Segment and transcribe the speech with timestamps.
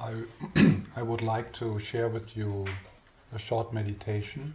[0.00, 0.14] I,
[0.96, 2.64] I would like to share with you
[3.34, 4.54] a short meditation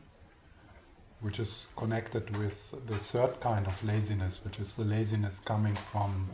[1.21, 6.29] which is connected with the third kind of laziness, which is the laziness coming from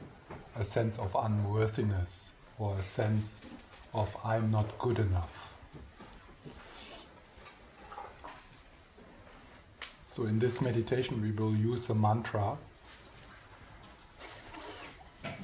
[0.58, 3.46] a sense of unworthiness or a sense
[3.93, 5.54] of I'm not good enough.
[10.07, 12.57] So, in this meditation, we will use a mantra,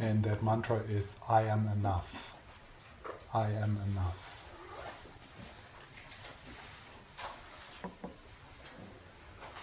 [0.02, 2.27] and that mantra is I am enough.
[3.34, 4.38] I am enough.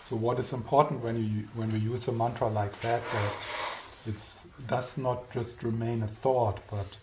[0.03, 3.35] So what is important when you when we use a mantra like that that
[4.07, 6.99] it does not just remain a thought, but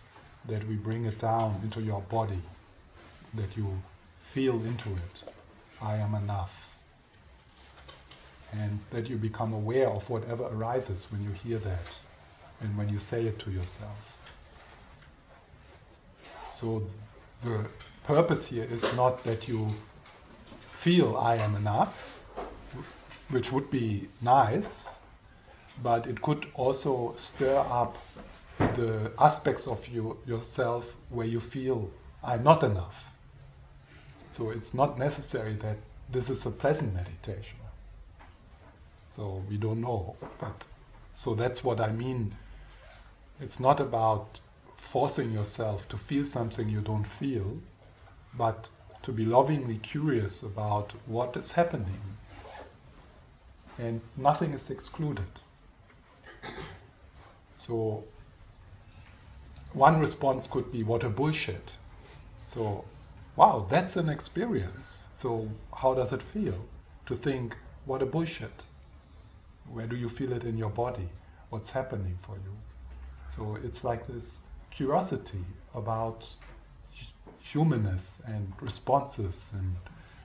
[0.45, 2.41] that we bring it down into your body,
[3.33, 3.81] that you
[4.21, 5.23] feel into it.
[5.81, 6.67] I am enough.
[8.53, 11.87] And that you become aware of whatever arises when you hear that
[12.59, 14.20] and when you say it to yourself.
[16.61, 16.83] So
[17.43, 17.65] the
[18.03, 19.67] purpose here is not that you
[20.59, 22.23] feel I am enough,
[23.29, 24.93] which would be nice,
[25.81, 27.97] but it could also stir up
[28.59, 31.89] the aspects of you yourself where you feel
[32.23, 33.09] I'm not enough.
[34.29, 35.77] So it's not necessary that
[36.11, 37.57] this is a pleasant meditation.
[39.07, 40.63] So we don't know, but
[41.11, 42.35] so that's what I mean.
[43.39, 44.41] It's not about
[44.91, 47.59] forcing yourself to feel something you don't feel,
[48.37, 48.67] but
[49.01, 52.01] to be lovingly curious about what is happening.
[53.79, 55.31] And nothing is excluded.
[57.55, 58.03] So,
[59.71, 61.71] one response could be, What a bullshit.
[62.43, 62.83] So,
[63.37, 65.07] wow, that's an experience.
[65.13, 66.65] So, how does it feel
[67.05, 67.55] to think,
[67.85, 68.63] What a bullshit?
[69.71, 71.07] Where do you feel it in your body?
[71.49, 72.57] What's happening for you?
[73.29, 76.27] So, it's like this curiosity about
[77.39, 79.75] humanness and responses and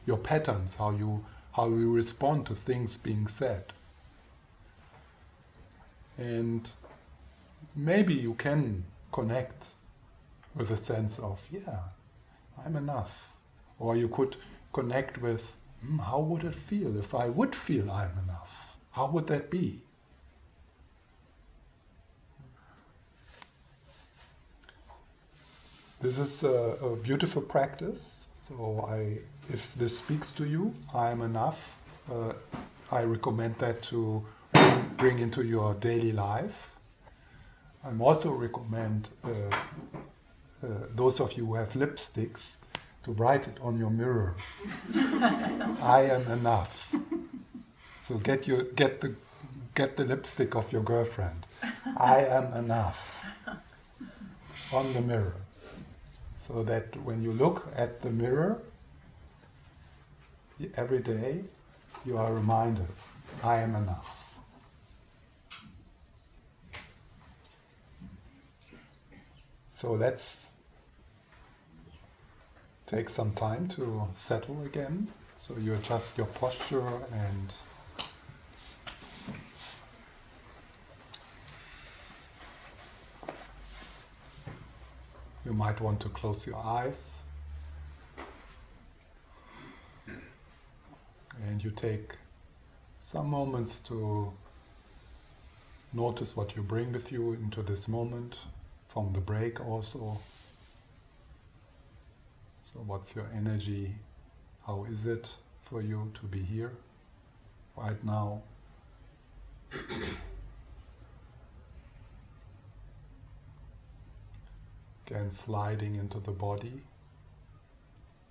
[0.06, 3.64] your patterns, how you how you respond to things being said.
[6.18, 6.70] And
[7.74, 9.68] maybe you can connect
[10.55, 11.78] with a sense of, yeah,
[12.64, 13.33] I'm enough.
[13.78, 14.36] Or you could
[14.73, 18.77] connect with, mm, how would it feel if I would feel I'm enough?
[18.90, 19.80] How would that be?
[26.06, 28.28] This is a, a beautiful practice.
[28.46, 29.18] So I,
[29.52, 31.80] if this speaks to you, I am enough.
[32.08, 32.33] Uh,
[32.92, 34.24] I recommend that to
[34.98, 36.77] bring into your daily life.
[37.84, 39.30] I'm also recommend uh,
[40.62, 42.55] uh, those of you who have lipsticks
[43.02, 44.36] to write it on your mirror.
[45.83, 46.95] I am enough.
[48.02, 49.16] So get your get the
[49.74, 51.48] get the lipstick of your girlfriend.
[51.96, 53.24] I am enough
[54.72, 55.45] on the mirror.
[56.46, 58.62] So that when you look at the mirror
[60.77, 61.42] every day,
[62.05, 62.86] you are reminded,
[63.42, 64.24] I am enough.
[69.74, 70.52] So let's
[72.86, 75.08] take some time to settle again.
[75.39, 77.52] So you adjust your posture and
[85.46, 87.23] You might want to close your eyes.
[91.46, 92.17] And you take
[92.98, 94.33] some moments to
[95.92, 98.34] notice what you bring with you into this moment
[98.89, 100.18] from the break also.
[102.73, 103.95] So, what's your energy?
[104.67, 105.28] How is it
[105.61, 106.73] for you to be here
[107.77, 108.42] right now?
[115.06, 116.83] Again, sliding into the body,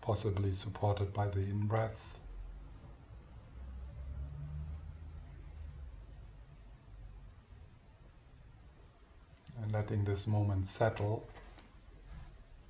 [0.01, 1.99] possibly supported by the in breath.
[9.61, 11.25] And letting this moment settle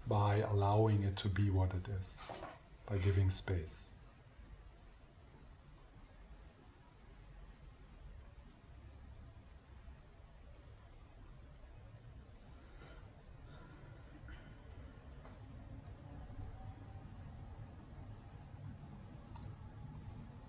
[0.07, 2.21] by allowing it to be what it is,
[2.87, 3.89] by giving space.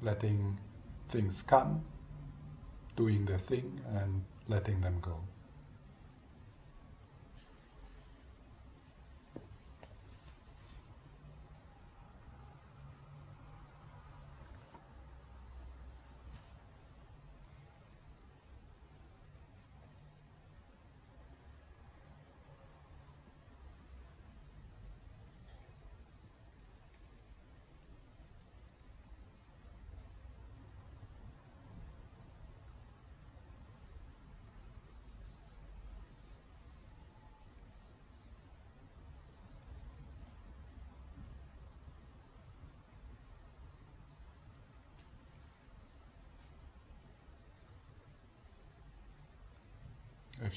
[0.06, 0.56] Letting
[1.08, 1.84] things come,
[2.96, 5.18] doing their thing, and letting them go.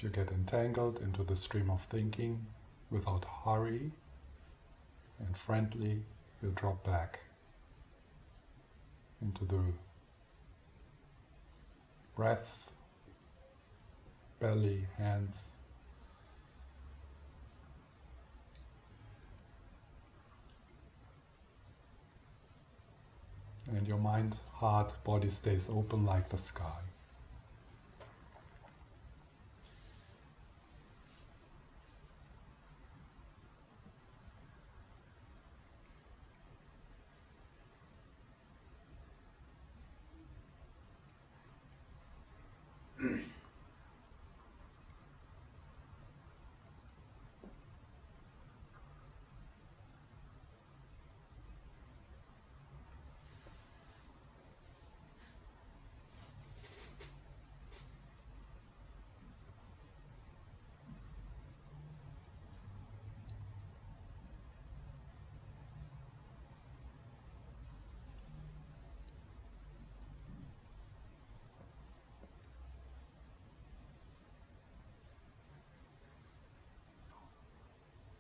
[0.02, 2.46] You get entangled into the stream of thinking
[2.90, 3.92] without hurry
[5.20, 6.04] and friendly,
[6.42, 7.20] you drop back
[9.22, 9.62] into the
[12.16, 12.72] breath,
[14.40, 15.58] belly, hands.
[23.68, 26.80] And your mind, heart, body stays open like the sky.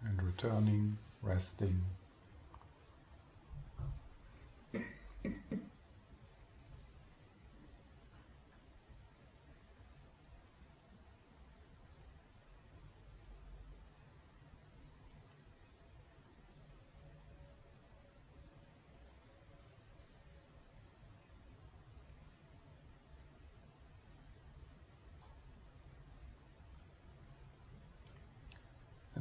[0.10, 1.82] and returning, resting.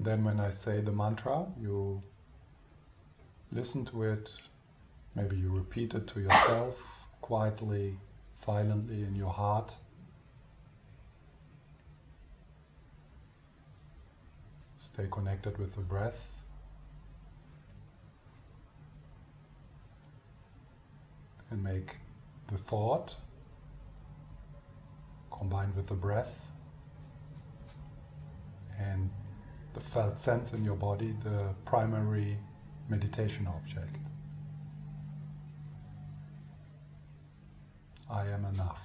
[0.09, 2.03] Then when I say the mantra, you
[3.53, 4.33] listen to it,
[5.15, 7.99] maybe you repeat it to yourself quietly,
[8.33, 9.71] silently in your heart.
[14.79, 16.31] Stay connected with the breath.
[21.51, 21.97] And make
[22.47, 23.15] the thought
[25.31, 26.39] combined with the breath
[28.79, 29.11] and
[29.75, 32.37] the felt sense in your body the primary
[32.89, 33.97] meditation object.
[38.11, 38.83] I am enough.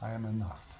[0.00, 0.75] I am enough.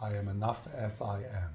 [0.00, 1.50] I am enough as I am.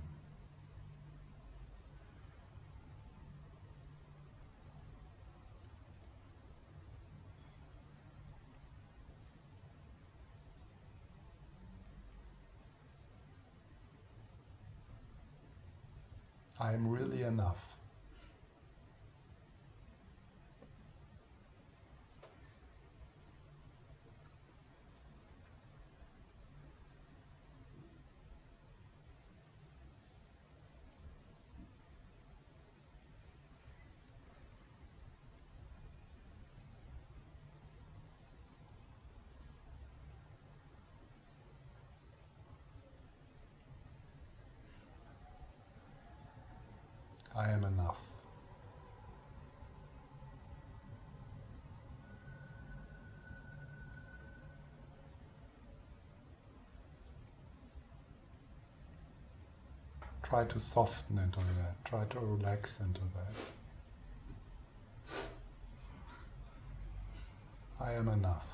[16.60, 17.74] I am really enough.
[47.64, 47.98] Enough.
[60.24, 63.34] Try to soften into that, try to relax into that.
[67.80, 68.54] I am enough.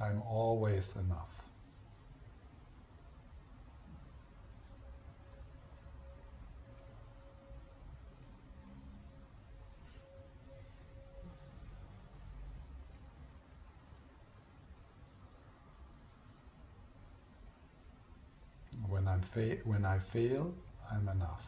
[0.00, 0.22] I'm
[0.60, 1.42] always enough.
[18.88, 20.52] When I'm fa- when I fail,
[20.92, 21.46] I'm enough.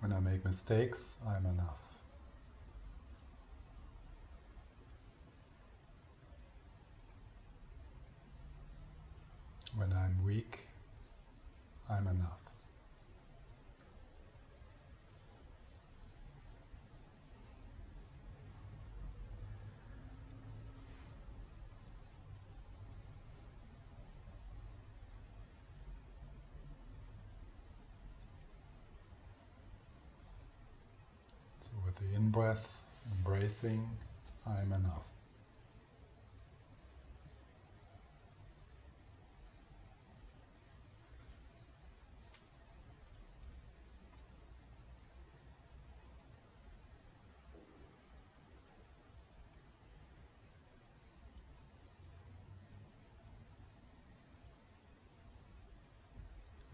[0.00, 1.81] When I make mistakes, I'm enough.
[10.24, 10.60] Week,
[11.90, 12.38] I'm enough.
[31.60, 32.68] So with the in breath,
[33.18, 33.88] embracing,
[34.46, 35.02] I'm enough.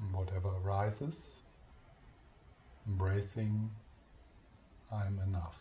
[0.01, 0.49] And whatever
[0.89, 1.41] arises,
[2.87, 3.71] embracing,
[4.91, 5.59] I'm enough.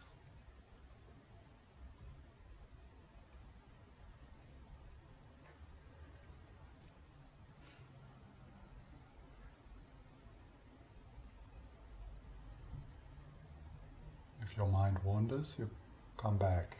[14.41, 15.69] If your mind wanders, you
[16.15, 16.77] come back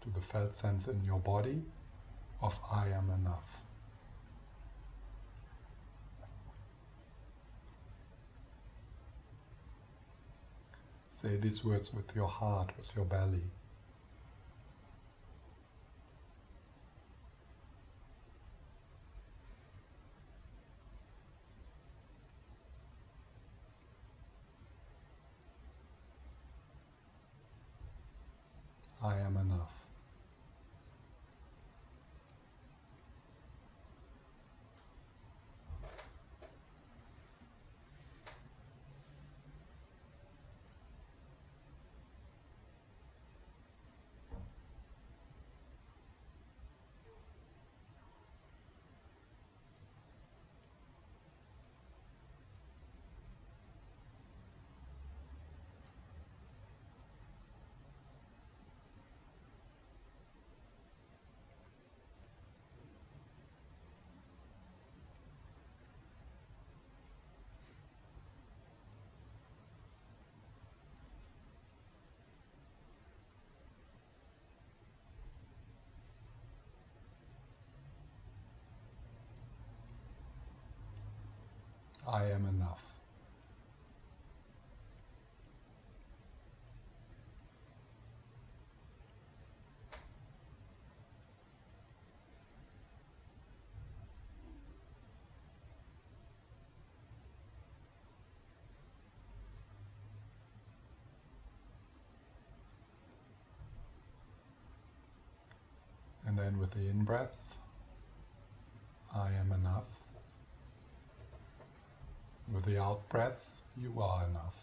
[0.00, 1.62] to the felt sense in your body
[2.42, 3.63] of I am enough.
[11.24, 13.40] Say these words with your heart, with your belly.
[29.02, 29.83] I am enough.
[82.14, 82.78] I am enough.
[106.28, 107.56] And then with the in breath,
[109.12, 110.03] I am enough.
[112.52, 113.44] With the out breath,
[113.76, 114.54] you are enough.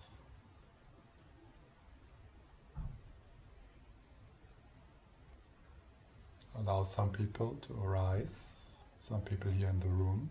[6.60, 10.30] Allow some people to arise, some people here in the room.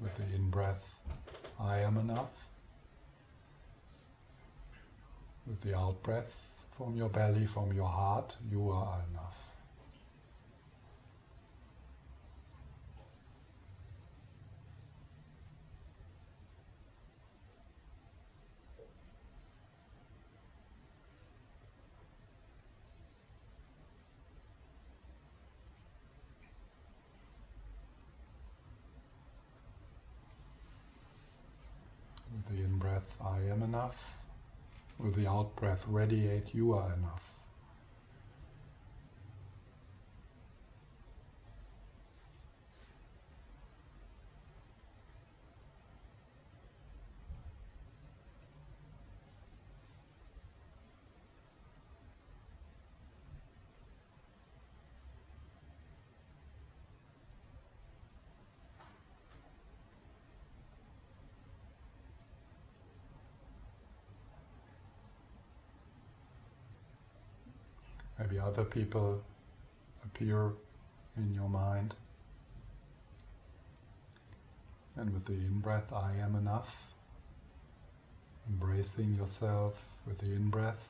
[0.00, 0.84] With the in breath,
[1.58, 2.32] I am enough.
[5.46, 9.38] With the out breath, from your belly, from your heart, you are enough.
[32.32, 34.14] With the in breath, I am enough.
[34.98, 37.30] With the out breath, radiate, you are enough.
[68.18, 69.22] Maybe other people
[70.04, 70.52] appear
[71.16, 71.94] in your mind.
[74.96, 76.92] And with the in breath, I am enough.
[78.48, 80.88] Embracing yourself with the in breath.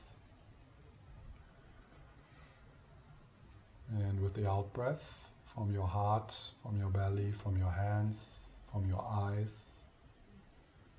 [3.93, 8.87] And with the out breath, from your heart, from your belly, from your hands, from
[8.87, 9.75] your eyes,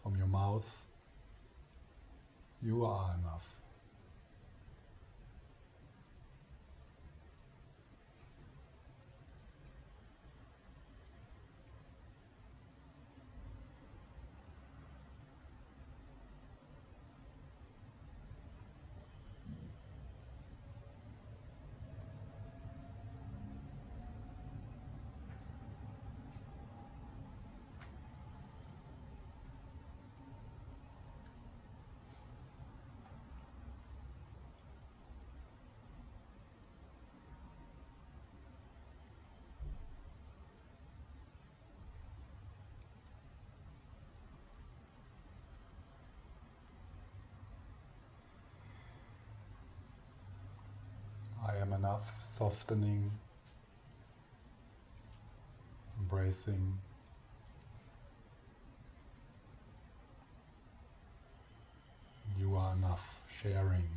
[0.02, 0.70] from your mouth,
[2.62, 3.61] you are enough.
[51.82, 53.10] Enough, softening,
[55.98, 56.78] embracing.
[62.38, 63.88] You are enough, sharing.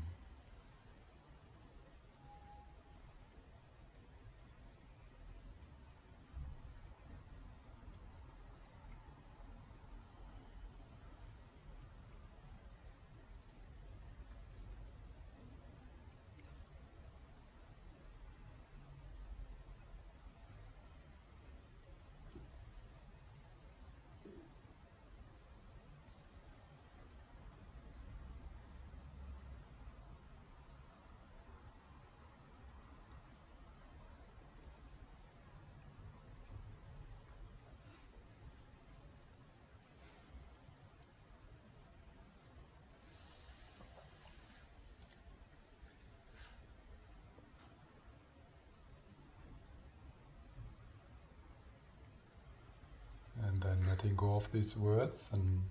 [53.47, 55.61] And then letting go of these words and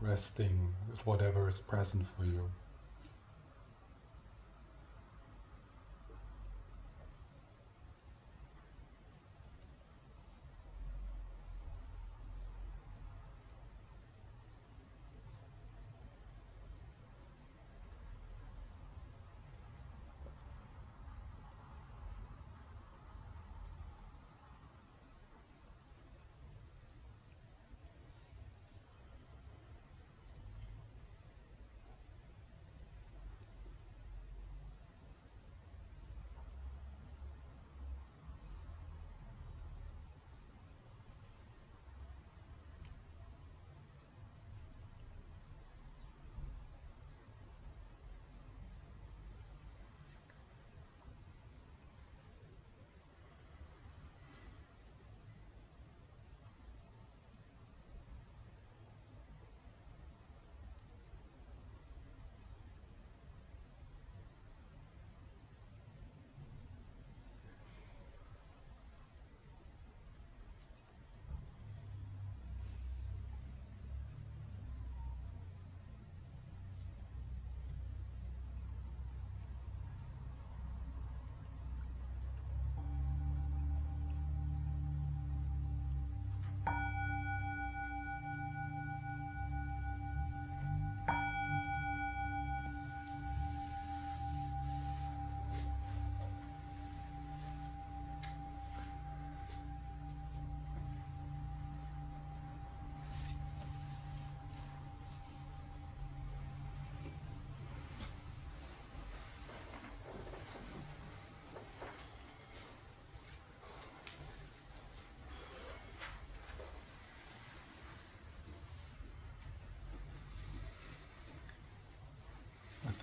[0.00, 2.50] resting with whatever is present for you.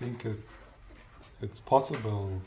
[0.04, 0.44] Think it,
[1.42, 2.42] it's possible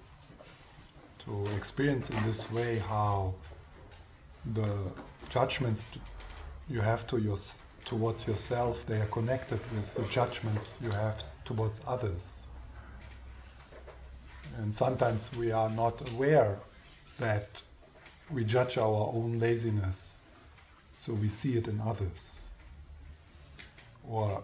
[1.25, 3.33] to experience in this way how
[4.53, 4.73] the
[5.31, 5.87] judgments
[6.69, 7.39] you have to your,
[7.87, 12.47] towards yourself they are connected with the judgments you have towards others.
[14.59, 16.59] And sometimes we are not aware
[17.19, 17.49] that
[18.31, 20.21] we judge our own laziness,
[20.95, 22.49] so we see it in others.
[24.07, 24.43] Or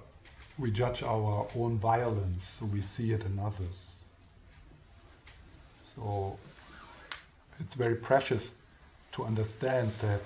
[0.59, 4.05] we judge our own violence, so we see it in others.
[5.83, 6.39] So
[7.59, 8.57] it's very precious
[9.13, 10.21] to understand that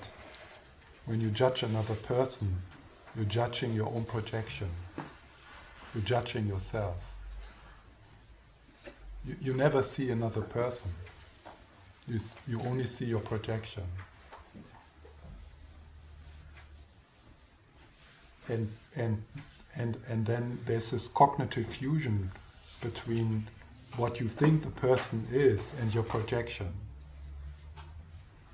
[1.05, 2.55] when you judge another person,
[3.15, 4.69] you're judging your own projection,
[5.93, 6.95] you're judging yourself.
[9.25, 10.91] You, you never see another person,
[12.07, 13.83] you, you only see your projection.
[18.49, 19.21] And, and
[19.77, 22.31] and and then there's this cognitive fusion
[22.81, 23.47] between
[23.95, 26.67] what you think the person is and your projection.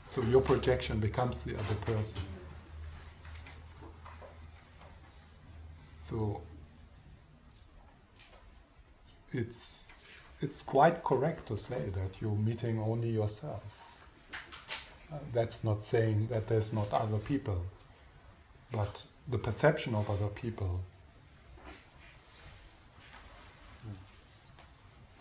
[0.07, 2.21] So your projection becomes the other person.
[5.99, 6.41] So
[9.31, 9.87] it's
[10.41, 13.63] it's quite correct to say that you're meeting only yourself.
[15.11, 17.63] Uh, that's not saying that there's not other people,
[18.71, 20.81] but the perception of other people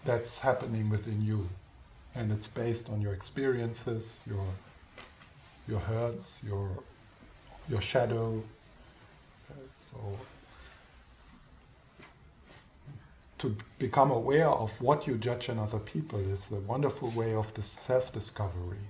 [0.05, 1.49] that's happening within you
[2.15, 4.47] and it's based on your experiences your
[5.69, 6.69] your hurts your
[7.69, 8.43] your shadow
[9.77, 9.99] so
[13.43, 17.53] to become aware of what you judge in other people is a wonderful way of
[17.55, 18.87] the self-discovery.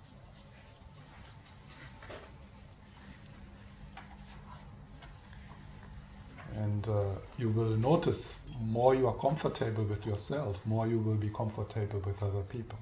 [6.57, 7.05] And uh,
[7.39, 12.23] you will notice more you are comfortable with yourself, more you will be comfortable with
[12.23, 12.79] other people.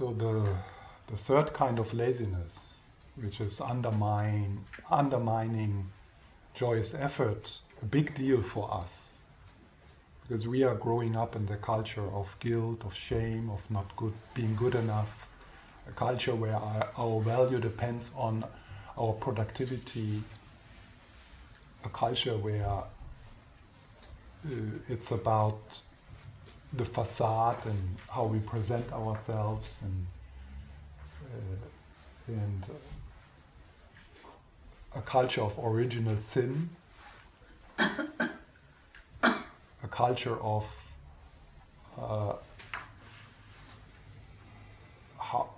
[0.00, 0.56] So the,
[1.08, 2.69] the third kind of laziness,
[3.22, 5.86] which is undermine, undermining
[6.54, 9.18] joyous effort, a big deal for us.
[10.22, 14.12] Because we are growing up in the culture of guilt, of shame, of not good,
[14.34, 15.28] being good enough,
[15.88, 18.44] a culture where our, our value depends on
[18.96, 20.22] our productivity,
[21.84, 22.84] a culture where uh,
[24.88, 25.80] it's about
[26.72, 30.06] the facade and how we present ourselves and
[31.24, 31.66] uh,
[32.28, 32.68] and
[34.94, 36.70] a culture of original sin,
[37.78, 37.88] a
[39.90, 40.66] culture of
[41.98, 42.34] uh,
[45.18, 45.50] how,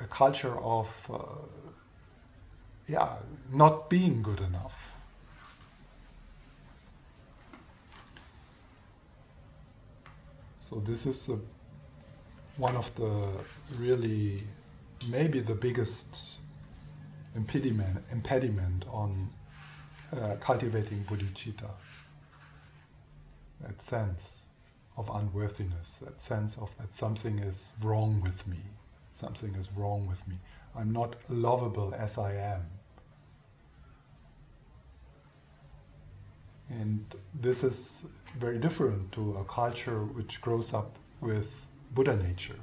[0.00, 1.18] a culture of uh,
[2.88, 3.16] yeah
[3.52, 4.96] not being good enough.
[10.56, 11.38] So this is a,
[12.56, 13.28] one of the
[13.76, 14.44] really,
[15.08, 16.39] maybe the biggest
[17.34, 19.30] impediment, impediment on
[20.12, 21.70] uh, cultivating bodhicitta.
[23.60, 24.46] That sense
[24.96, 28.58] of unworthiness, that sense of that something is wrong with me,
[29.10, 30.36] something is wrong with me.
[30.74, 32.62] I'm not lovable as I am.
[36.68, 38.06] And this is
[38.38, 42.60] very different to a culture which grows up with Buddha nature,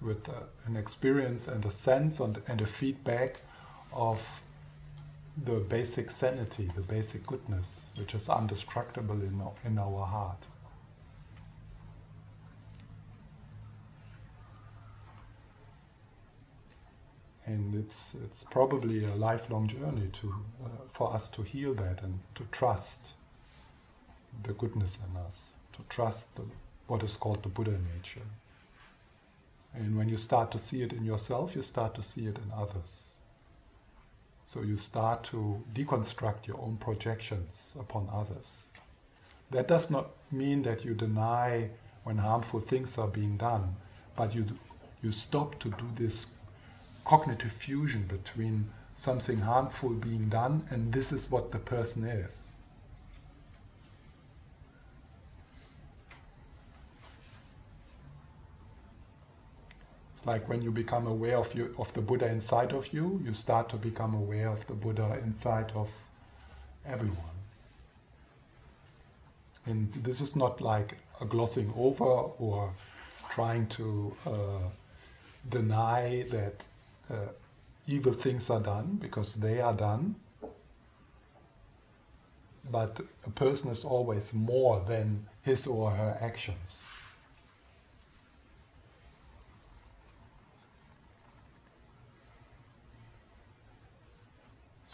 [0.00, 0.28] with
[0.66, 3.40] an experience and a sense and, and a feedback
[3.92, 4.42] of
[5.44, 10.46] the basic sanity, the basic goodness, which is indestructible in, in our heart.
[17.46, 22.18] and it's it's probably a lifelong journey to uh, for us to heal that and
[22.34, 23.12] to trust
[24.42, 26.42] the goodness in us, to trust the,
[26.88, 28.26] what is called the Buddha nature.
[29.76, 32.50] And when you start to see it in yourself, you start to see it in
[32.56, 33.16] others.
[34.44, 38.68] So you start to deconstruct your own projections upon others.
[39.50, 41.70] That does not mean that you deny
[42.04, 43.76] when harmful things are being done,
[44.16, 44.46] but you
[45.02, 46.32] you stop to do this
[47.04, 52.56] cognitive fusion between something harmful being done and this is what the person is.
[60.26, 63.68] Like when you become aware of you of the Buddha inside of you, you start
[63.70, 65.90] to become aware of the Buddha inside of
[66.84, 67.36] everyone.
[69.66, 72.72] And this is not like a glossing over or
[73.30, 74.68] trying to uh,
[75.48, 76.66] deny that
[77.10, 77.14] uh,
[77.86, 80.16] evil things are done because they are done.
[82.70, 86.90] But a person is always more than his or her actions.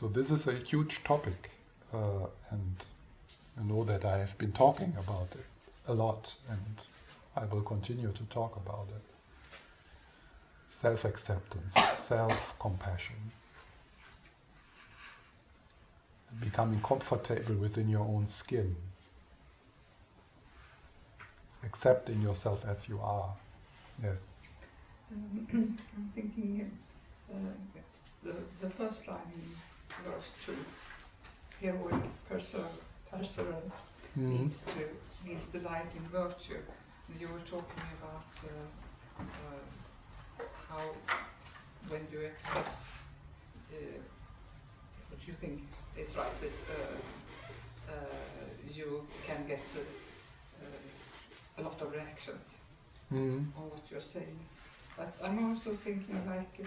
[0.03, 1.51] So this is a huge topic,
[1.95, 2.75] uh, and
[3.57, 5.47] I know that I have been talking about it
[5.87, 6.81] a lot, and
[7.37, 9.57] I will continue to talk about it
[10.67, 13.15] self acceptance, self compassion.
[16.41, 18.75] Becoming comfortable within your own skin.
[21.62, 23.33] Accepting yourself as you are.
[24.03, 24.35] Yes.
[25.12, 25.47] Um,
[25.97, 26.73] I'm thinking
[27.33, 27.37] uh,
[28.25, 29.21] the, the first line
[30.05, 30.55] verse 2
[31.61, 33.88] heroic perseverance
[34.19, 34.23] mm.
[34.23, 36.59] means, to, means delight in virtue.
[37.09, 40.83] And you were talking about uh, uh, how
[41.88, 42.93] when you express
[43.73, 43.77] uh,
[45.11, 45.62] what you think
[45.97, 47.95] is right, is, uh, uh,
[48.73, 49.62] you can get
[51.59, 52.61] a lot of reactions
[53.12, 53.45] mm.
[53.57, 54.38] on what you're saying.
[54.97, 56.67] But I'm also thinking like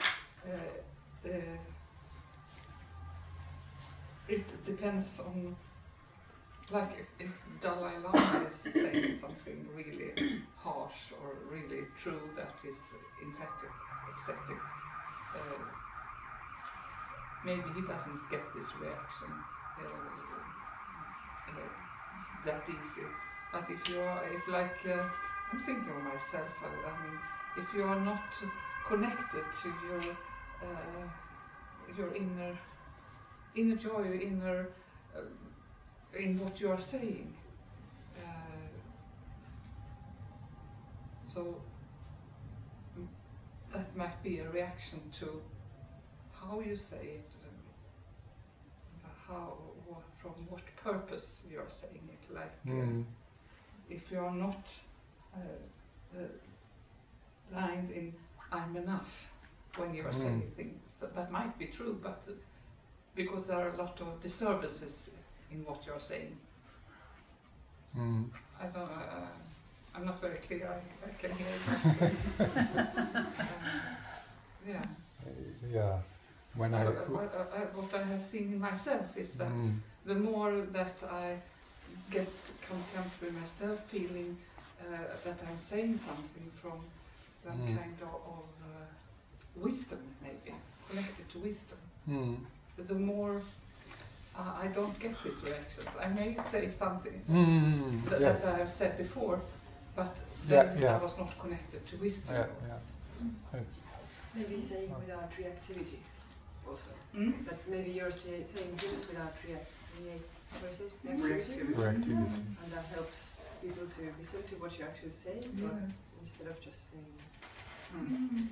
[4.28, 5.56] it depends on
[6.72, 12.94] like if, if Dalai Lama is saying something really harsh or really true that is
[13.22, 13.64] in fact
[14.10, 14.60] upsetting,
[15.36, 15.64] uh,
[17.46, 19.30] maybe he doesn't get this reaction
[19.80, 19.84] uh,
[21.50, 21.70] uh,
[22.46, 23.06] that easy.
[23.54, 25.04] But if you are, if like, uh,
[25.52, 27.20] I'm thinking of myself, I, I mean,
[27.58, 28.24] if you are not
[28.88, 30.02] connected to your
[30.64, 31.08] uh,
[31.96, 32.58] your inner
[33.56, 34.70] inner joy, inner
[35.16, 35.22] uh,
[36.18, 37.34] in what you are saying.
[38.18, 38.22] Uh,
[41.24, 41.62] so
[42.98, 43.08] mm,
[43.74, 45.42] that might be a reaction to
[46.34, 47.32] how you say it,
[49.04, 52.34] uh, how what, from what purpose you are saying it.
[52.34, 53.06] Like uh, Mm.
[53.90, 54.68] if you are not
[55.36, 55.40] uh,
[56.18, 56.28] uh,
[57.54, 58.14] lined in
[58.52, 59.32] "I'm enough"
[59.78, 60.14] when you are Mm.
[60.14, 62.28] saying things, so that might be true, but
[63.16, 65.10] because there are a lot of disturbances
[65.52, 66.36] in what you are saying.
[67.98, 68.26] Mm.
[68.62, 68.84] I don't.
[68.92, 69.28] Uh,
[69.96, 70.68] I'm not very clear.
[70.68, 72.46] I, I can hear you.
[72.46, 73.28] um,
[74.68, 74.84] yeah.
[75.74, 75.98] Yeah.
[76.56, 76.86] When I.
[76.86, 79.80] Uh, what, uh, what I have seen in myself is that Mm.
[80.06, 81.38] the more that I
[82.12, 82.32] get
[82.70, 84.38] content with myself, feeling
[84.82, 84.86] uh,
[85.24, 86.80] that I'm saying something from
[87.44, 87.78] some Mm.
[87.78, 88.86] kind of, of uh,
[89.56, 90.54] wisdom, maybe
[90.90, 91.78] connected to wisdom,
[92.10, 92.38] Mm.
[92.78, 93.42] The more
[94.38, 95.88] uh, I don't get these reactions.
[96.00, 98.04] I may say something Mm.
[98.10, 98.44] that, Yes.
[98.44, 99.40] that I have said before,
[99.96, 100.14] but
[100.50, 100.96] Yeah, then yeah.
[100.96, 102.36] I was not connected to wisdom.
[102.36, 103.60] Yeah, yeah.
[103.62, 103.90] It's.
[104.36, 106.00] Maybe saying without reactivity
[106.68, 106.92] also.
[107.16, 107.46] Mm?
[107.46, 109.72] That maybe you're say, saying things without react,
[110.04, 110.92] react, it?
[111.06, 111.74] Reactivity.
[111.74, 112.42] Reactivity.
[112.62, 113.30] And that helps
[113.62, 115.94] people to listen to what you're actually saying Yes.
[116.22, 117.16] instead of just saying.
[117.96, 118.48] Mm.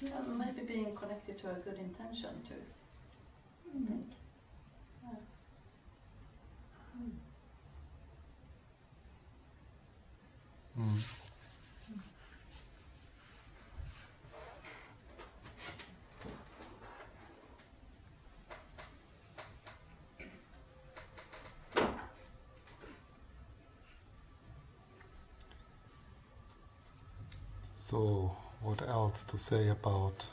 [0.00, 2.54] Yeah, maybe being connected to a good intention too.
[3.76, 3.84] Mm.
[3.84, 4.06] I think.
[5.02, 5.10] Yeah.
[6.96, 7.12] Mm.
[10.78, 11.00] mm.
[27.74, 30.26] So, what else to say about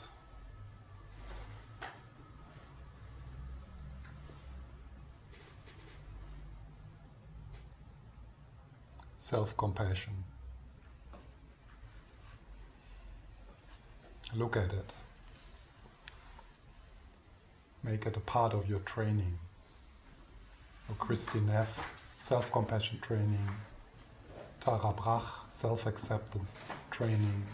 [9.18, 10.14] self compassion?
[14.34, 14.92] Look at it.
[17.84, 19.38] Make it a part of your training.
[20.88, 23.46] So Kristin Neff, self compassion training.
[24.60, 26.54] Tara Brach, self acceptance
[26.90, 27.44] training.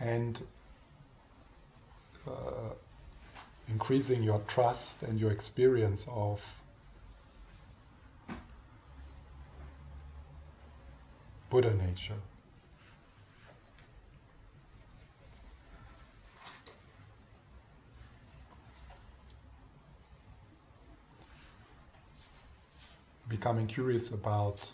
[0.00, 0.42] And
[2.26, 2.30] uh,
[3.94, 6.60] increasing your trust and your experience of
[11.48, 12.20] Buddha nature.
[23.28, 24.72] Becoming curious about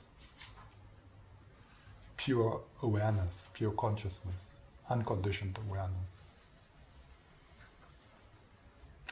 [2.17, 4.57] pure awareness, pure consciousness,
[4.89, 6.30] unconditioned awareness.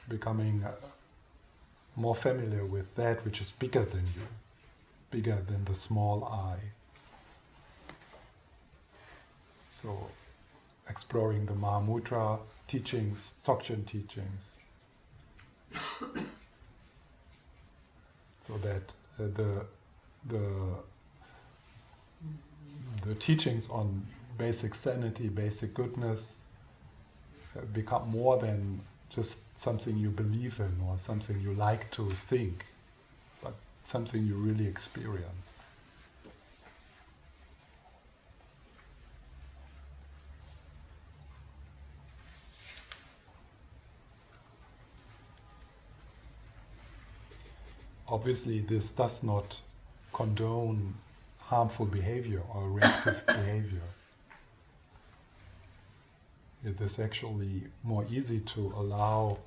[0.09, 0.73] Becoming uh,
[1.97, 4.27] more familiar with that which is bigger than you,
[5.11, 6.57] bigger than the small I.
[9.71, 10.09] So,
[10.89, 14.61] exploring the Mahamudra teachings, Dzogchen teachings,
[18.41, 19.67] so that uh, the
[20.27, 20.51] the
[23.03, 26.49] the teachings on basic sanity, basic goodness,
[27.57, 32.65] uh, become more than just something you believe in or something you like to think,
[33.43, 35.55] but something you really experience.
[48.11, 49.61] Obviously, this does not
[50.15, 50.95] condone
[51.41, 53.83] harmful behavior or reactive behavior.
[56.65, 59.39] It is actually more easy to allow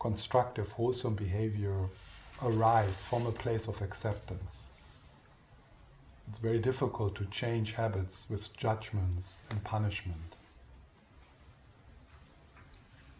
[0.00, 1.88] constructive, wholesome behavior
[2.42, 4.68] arise from a place of acceptance.
[6.28, 10.36] It's very difficult to change habits with judgments and punishment.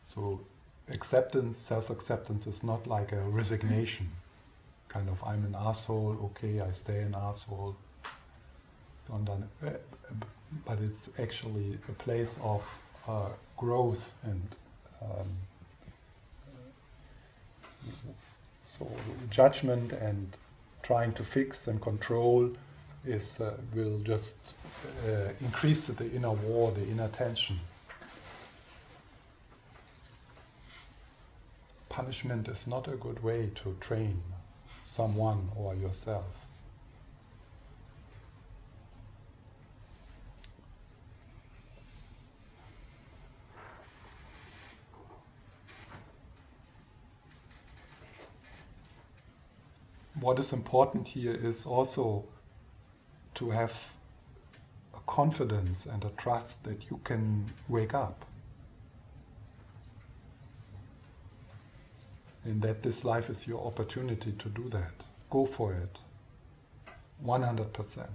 [0.06, 0.40] So,
[0.88, 4.08] acceptance, self acceptance is not like a resignation,
[4.88, 7.76] kind of, I'm an asshole, okay, I stay an asshole.
[9.02, 9.48] Sondern,
[10.66, 12.62] but it's actually a place of
[13.10, 14.56] uh, growth and
[15.02, 15.28] um,
[18.60, 18.86] so
[19.30, 20.38] judgment and
[20.82, 22.50] trying to fix and control
[23.04, 24.54] is uh, will just
[25.08, 27.58] uh, increase the inner war, the inner tension.
[31.88, 34.22] Punishment is not a good way to train
[34.84, 36.39] someone or yourself.
[50.20, 52.24] What is important here is also
[53.36, 53.94] to have
[54.94, 58.26] a confidence and a trust that you can wake up.
[62.44, 64.92] And that this life is your opportunity to do that.
[65.30, 65.98] Go for it.
[67.24, 68.06] 100%.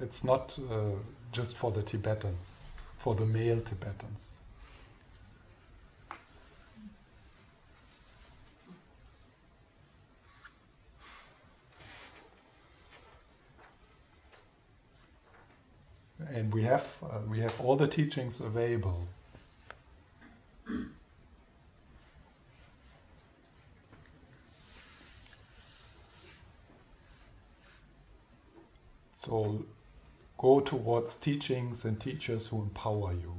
[0.00, 0.90] It's not uh,
[1.30, 4.36] just for the Tibetans, for the male Tibetans.
[16.36, 19.06] and we have uh, we have all the teachings available.
[29.16, 29.66] So
[30.38, 33.34] go towards teachings and teachers who empower you,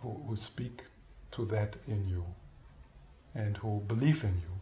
[0.00, 0.84] who, who speak
[1.32, 2.24] to that in you,
[3.34, 4.59] and who believe in you.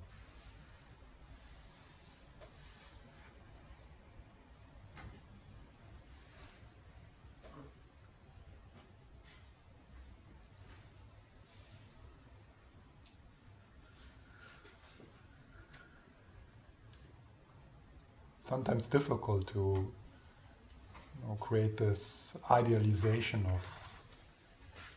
[18.48, 23.62] Sometimes difficult to you know, create this idealization of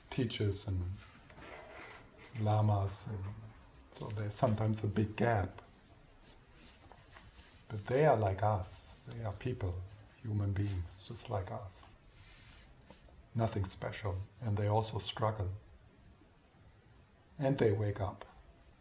[0.10, 0.80] teachers and
[2.40, 3.20] lamas, and
[3.92, 5.62] so there's sometimes a big gap.
[7.68, 9.76] But they are like us, they are people,
[10.24, 11.90] human beings, just like us.
[13.36, 15.50] Nothing special, and they also struggle.
[17.38, 18.24] And they wake up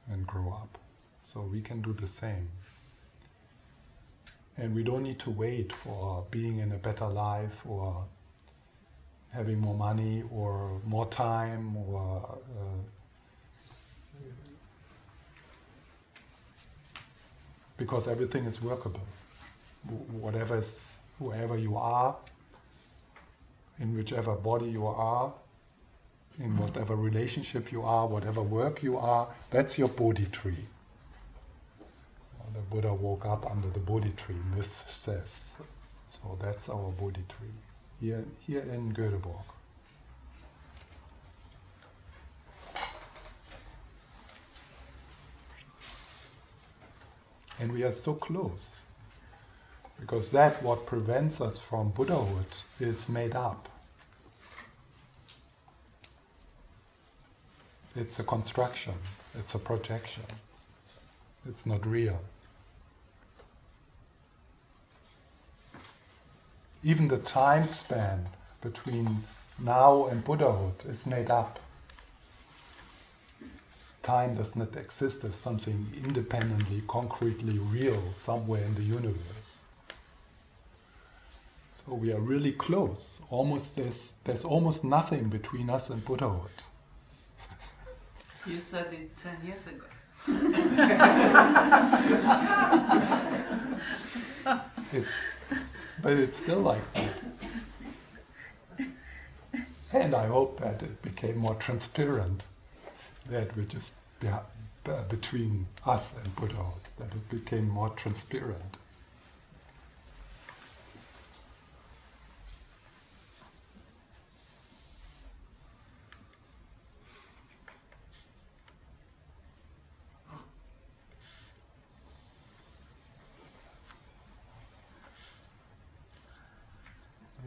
[0.08, 0.78] and grow up.
[1.24, 2.48] So we can do the same.
[4.60, 8.04] And we don't need to wait for being in a better life or
[9.32, 14.22] having more money or more time or uh,
[17.78, 19.00] because everything is workable.
[20.10, 22.14] Whatever is, whoever you are,
[23.78, 25.32] in whichever body you are,
[26.38, 30.66] in whatever relationship you are, whatever work you are, that's your Bodhi tree
[32.54, 35.52] the Buddha woke up under the Bodhi tree, myth says.
[36.06, 37.54] So that's our Bodhi tree
[38.00, 39.44] here, here in Göteborg.
[47.60, 48.82] And we are so close.
[50.00, 52.46] Because that what prevents us from Buddhahood
[52.80, 53.68] is made up.
[57.94, 58.94] It's a construction,
[59.38, 60.22] it's a projection,
[61.46, 62.20] it's not real.
[66.82, 68.26] Even the time span
[68.62, 69.24] between
[69.58, 71.60] now and Buddhahood is made up.
[74.02, 79.62] Time does not exist as something independently, concretely real somewhere in the universe.
[81.68, 83.20] So we are really close.
[83.30, 86.50] Almost there's there's almost nothing between us and Buddhahood.
[88.46, 89.84] You said it ten years ago.
[94.92, 95.08] it's
[96.02, 97.10] but it's still like that.
[99.92, 102.44] And I hope that it became more transparent,
[103.28, 103.90] that which is
[105.08, 108.76] between us and Buddhahood, that it became more transparent.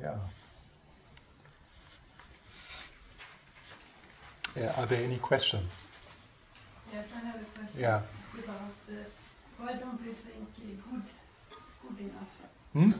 [0.01, 0.15] Yeah.
[4.63, 5.97] Yeah, are there any questions?
[6.93, 7.81] Yes, I have a question.
[7.81, 7.99] Yeah.
[8.33, 8.93] About uh,
[9.57, 11.03] why don't we think good,
[11.81, 12.33] good enough?
[12.71, 12.91] Hmm?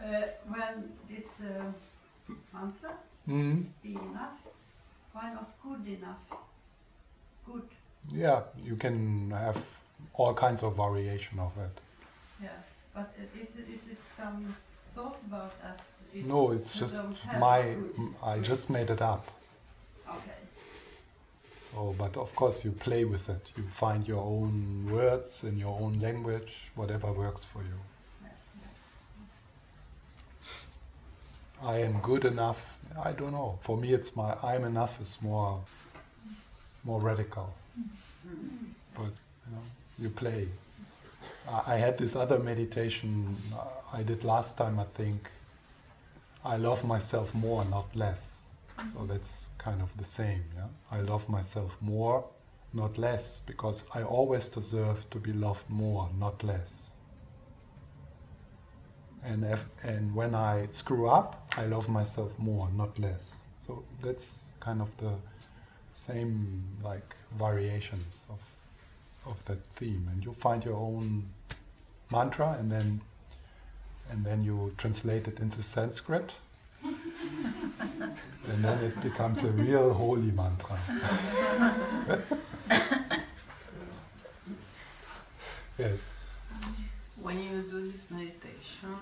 [0.00, 2.92] Uh, when this uh, mantra,
[3.26, 3.62] Hmm?
[3.82, 4.38] be enough,
[5.12, 6.22] why not good enough?
[7.46, 7.68] Good,
[8.12, 9.58] Yeah, you can have
[10.14, 11.74] all kinds of variation of it.
[12.40, 12.66] yes.
[12.94, 14.54] But is it, is it some
[14.94, 15.80] thought about that?
[16.14, 17.04] It- No, it's just
[17.40, 17.74] my.
[18.22, 19.24] I just made it up.
[20.08, 20.38] Okay.
[21.74, 23.50] So, but of course, you play with it.
[23.56, 27.78] You find your own words in your own language, whatever works for you.
[31.62, 32.78] I am good enough.
[33.02, 33.58] I don't know.
[33.62, 35.60] For me, it's my I am enough is more,
[36.84, 37.52] more radical.
[38.94, 39.12] But
[39.46, 39.62] you know,
[39.98, 40.48] you play.
[41.48, 44.78] I, I had this other meditation uh, I did last time.
[44.78, 45.28] I think
[46.44, 48.50] I love myself more, not less.
[48.92, 50.44] So that's kind of the same.
[50.54, 52.24] Yeah, I love myself more,
[52.72, 56.90] not less, because I always deserve to be loved more, not less.
[59.24, 63.46] And if, and when I screw up, I love myself more, not less.
[63.58, 65.14] So that's kind of the
[65.92, 68.40] same like variations of
[69.26, 71.30] of that theme, and you find your own
[72.12, 73.00] mantra, and then
[74.10, 76.34] and then you translate it into Sanskrit,
[76.84, 80.78] and then it becomes a real holy mantra.
[85.78, 85.98] yes.
[87.22, 88.96] When you do this meditation,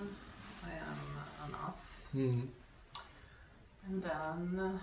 [0.65, 2.47] I am enough, Mm.
[3.87, 4.79] and then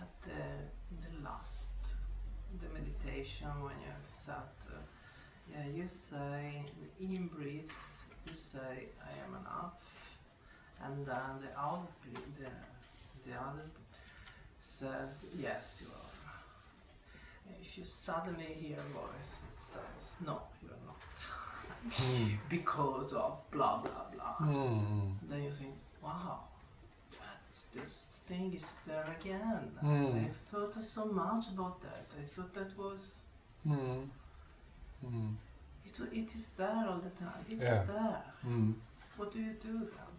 [0.00, 0.44] at the,
[1.02, 1.74] the last,
[2.60, 4.74] the meditation when you sat, uh,
[5.50, 6.62] yeah, you say
[7.00, 7.72] in breath,
[8.28, 9.80] you say I am enough,
[10.84, 11.88] and then the other,
[12.38, 12.48] the
[13.30, 13.66] the other
[14.60, 16.10] says yes you are.
[17.60, 21.02] If you suddenly hear a voice that says no, you're not.
[21.88, 22.30] Mm.
[22.48, 24.36] because of blah blah blah.
[24.48, 25.12] Mm.
[25.28, 26.40] Then you think, wow,
[27.10, 29.70] that's, this thing is there again.
[29.82, 30.24] Mm.
[30.26, 32.04] I thought so much about that.
[32.20, 33.20] I thought that was,
[33.66, 34.08] Mm.
[35.04, 35.34] Mm.
[35.86, 37.44] it, it is there all the time.
[37.48, 37.82] It is Yeah.
[37.84, 38.22] there.
[38.46, 38.74] Mm.
[39.16, 40.12] What do you do then?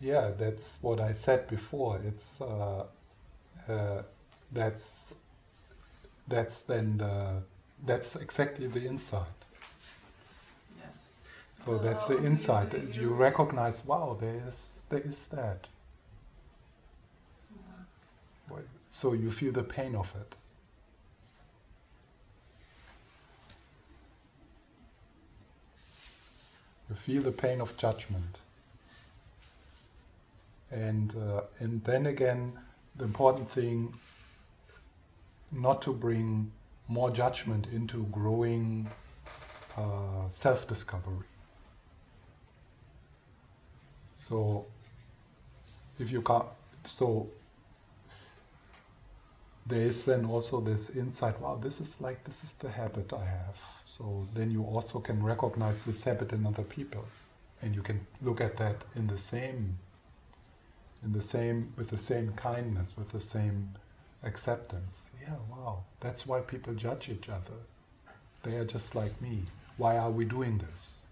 [0.00, 2.00] Yeah, that's what I said before.
[2.06, 2.84] It's uh,
[3.68, 4.02] uh,
[4.52, 5.14] that's
[6.28, 7.42] that's then the
[7.84, 9.26] that's exactly the insight.
[10.78, 11.20] Yes.
[11.52, 12.70] So that's the you insight.
[12.70, 15.66] that You recognize, wow, there is there is that.
[17.54, 17.84] Yeah.
[18.90, 20.34] So you feel the pain of it.
[26.88, 28.38] You feel the pain of judgment.
[30.70, 32.58] And uh, and then again,
[32.96, 33.94] the important thing
[35.52, 36.50] not to bring
[36.88, 38.88] more judgment into growing
[39.76, 41.26] uh, self-discovery.
[44.14, 44.66] So
[45.98, 46.46] if you can't,
[46.84, 47.28] so
[49.66, 51.40] there is then also this insight.
[51.40, 53.60] Wow, this is like this is the habit I have.
[53.84, 57.04] So then you also can recognize this habit in other people,
[57.62, 59.78] and you can look at that in the same,
[61.04, 63.70] in the same with the same kindness, with the same
[64.22, 65.02] acceptance.
[65.20, 67.58] Yeah, wow, that's why people judge each other.
[68.42, 69.42] They are just like me.
[69.76, 71.02] Why are we doing this?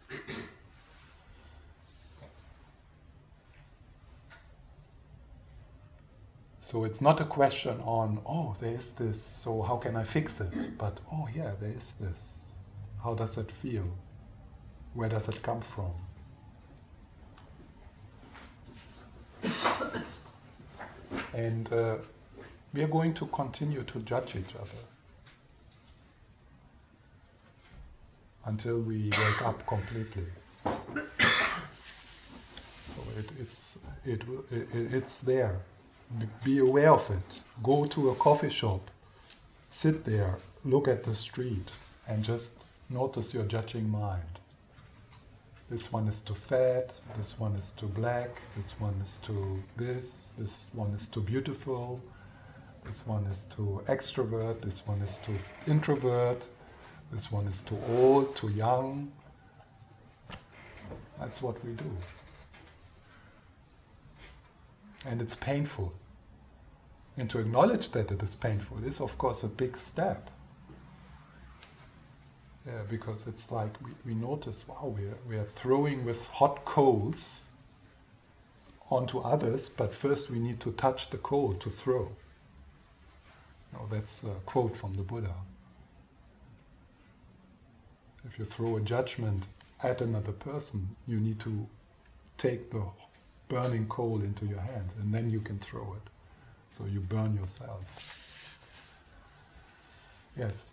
[6.60, 10.40] So it's not a question on, oh, there is this, so how can I fix
[10.40, 10.78] it?
[10.78, 12.52] But, oh, yeah, there is this.
[13.02, 13.84] How does it feel?
[14.94, 15.92] Where does it come from?
[21.34, 21.96] And uh,
[22.72, 24.78] we are going to continue to judge each other
[28.46, 30.26] until we wake up completely.
[30.64, 30.72] So
[33.18, 35.60] it, it's, it, it, it- it's there.
[36.44, 37.40] Be aware of it.
[37.62, 38.90] Go to a coffee shop,
[39.70, 41.72] sit there, look at the street,
[42.06, 44.38] and just notice your judging mind.
[45.74, 50.32] This one is too fat, this one is too black, this one is too this,
[50.38, 52.00] this one is too beautiful,
[52.84, 56.46] this one is too extrovert, this one is too introvert,
[57.10, 59.10] this one is too old, too young.
[61.18, 61.90] That's what we do.
[65.06, 65.92] And it's painful.
[67.16, 70.30] And to acknowledge that it is painful is, of course, a big step.
[72.66, 76.64] Yeah, because it's like we, we notice, wow, we are, we are throwing with hot
[76.64, 77.46] coals
[78.90, 82.10] onto others, but first we need to touch the coal to throw.
[83.72, 85.34] No, that's a quote from the Buddha.
[88.26, 89.48] If you throw a judgment
[89.82, 91.66] at another person, you need to
[92.38, 92.82] take the
[93.48, 96.10] burning coal into your hand and then you can throw it.
[96.70, 98.20] So you burn yourself.
[100.36, 100.66] Yes.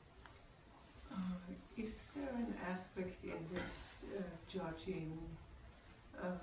[1.11, 1.70] Is
[2.15, 5.17] there an aspect in this uh, judging,
[6.21, 6.39] um,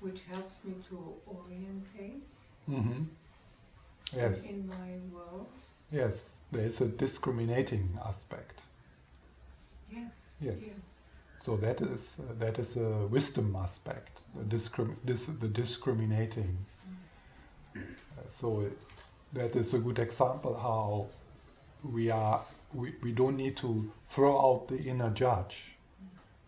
[0.00, 2.22] which helps me to orientate
[2.66, 3.04] hmm
[4.14, 4.50] Yes.
[4.50, 5.46] in my world.
[5.90, 6.40] Yes.
[6.50, 8.60] There is a discriminating aspect.
[9.90, 10.10] Yes.
[10.40, 10.74] Yes.
[11.38, 16.56] So that is uh, that is a wisdom aspect, the, discrim- this, the discriminating.
[17.76, 17.80] Uh,
[18.28, 18.78] so it,
[19.32, 21.06] that is a good example how
[21.90, 22.42] we are
[22.74, 25.76] we, we don't need to throw out the inner judge,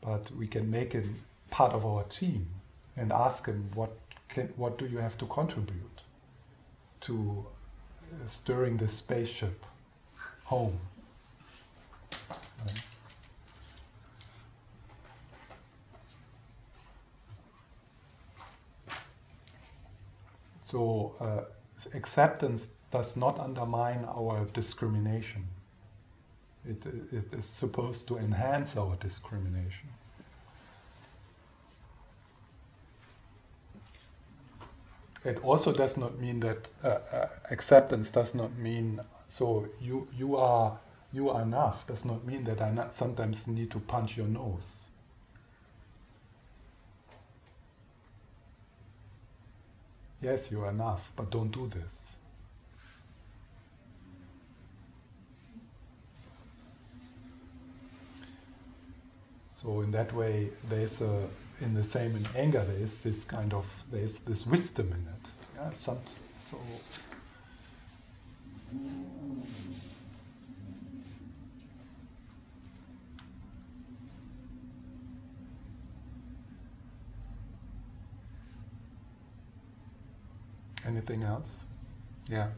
[0.01, 1.15] but we can make him
[1.51, 2.47] part of our team
[2.97, 3.97] and ask him what
[4.29, 6.01] can what do you have to contribute
[7.01, 7.47] to
[8.03, 9.65] uh, stirring the spaceship
[10.45, 10.79] home.
[12.61, 12.81] Right?
[20.65, 21.43] So uh,
[21.95, 25.45] acceptance does not undermine our discrimination.
[26.69, 29.89] It, it is supposed to enhance our discrimination.
[35.25, 40.37] It also does not mean that uh, uh, acceptance does not mean so you you
[40.37, 40.79] are
[41.13, 44.89] you are enough does not mean that I not sometimes need to punch your nose.
[50.21, 52.14] Yes, you are enough, but don't do this.
[59.65, 61.27] So in that way, there's a
[61.63, 62.63] in the same in anger.
[62.65, 65.25] There is this kind of there's this wisdom in it.
[65.57, 65.99] Yeah, some
[66.39, 66.59] so.
[80.87, 81.65] Anything else?
[82.29, 82.49] Yeah.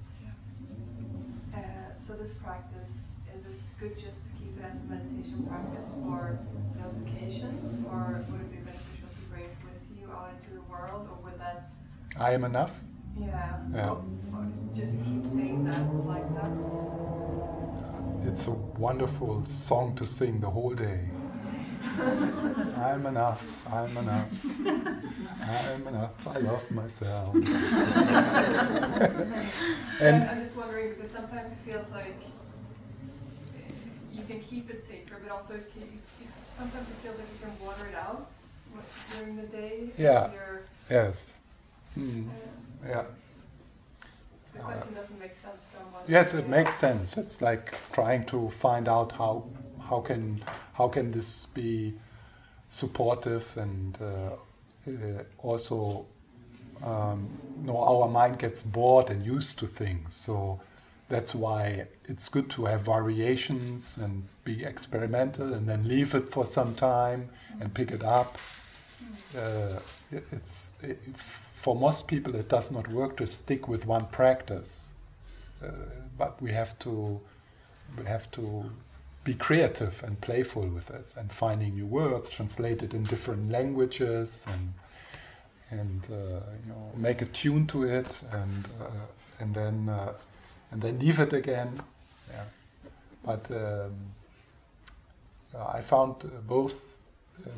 [1.54, 1.58] Uh,
[2.00, 4.22] so this practice, is it good just
[4.56, 6.38] to keep it as a meditation practice for
[6.82, 10.62] those occasions, or would it be beneficial to bring it with you out into the
[10.70, 11.66] world, or would that,
[12.18, 12.72] I am enough.
[13.18, 13.90] yeah, Yeah.
[13.90, 13.96] or,
[14.32, 16.50] or just keep saying that like that?
[18.28, 21.00] It's a wonderful song to sing the whole day.
[22.76, 23.42] I'm enough,
[23.72, 24.28] I'm enough,
[25.40, 27.34] I'm enough, I love myself.
[30.00, 32.16] And I'm just wondering because sometimes it feels like
[34.16, 35.88] you can keep it sacred, but also it can,
[36.48, 38.28] sometimes it feels like you can water it out
[39.16, 39.90] during the day.
[39.94, 40.30] so Yeah.
[40.32, 41.34] You're, yes,
[41.96, 42.00] uh,
[42.86, 43.02] yeah.
[44.52, 45.84] the question doesn't make sense from.
[46.08, 47.16] Yes, it makes sense.
[47.16, 49.44] It's like trying to find out how
[49.88, 50.40] how can
[50.74, 51.94] how can this be
[52.68, 54.30] supportive and uh,
[54.88, 56.06] uh, also
[56.84, 57.28] um,
[57.60, 60.14] you know our mind gets bored and used to things.
[60.14, 60.60] So
[61.08, 66.44] that's why it's good to have variations and be experimental and then leave it for
[66.46, 67.28] some time
[67.60, 68.38] and pick it up.
[69.36, 69.78] Uh,
[70.10, 74.92] it, it's it, for most people it does not work to stick with one practice
[75.64, 75.68] uh,
[76.18, 77.20] but we have to
[77.98, 78.64] we have to
[79.24, 84.46] be creative and playful with it and finding new words translate it in different languages
[84.52, 84.74] and
[85.70, 90.12] and uh, you know make a tune to it and uh, and then uh,
[90.70, 91.80] and then leave it again.
[92.30, 92.44] Yeah.
[93.24, 93.94] But um,
[95.54, 96.74] I found uh, both
[97.44, 97.50] uh,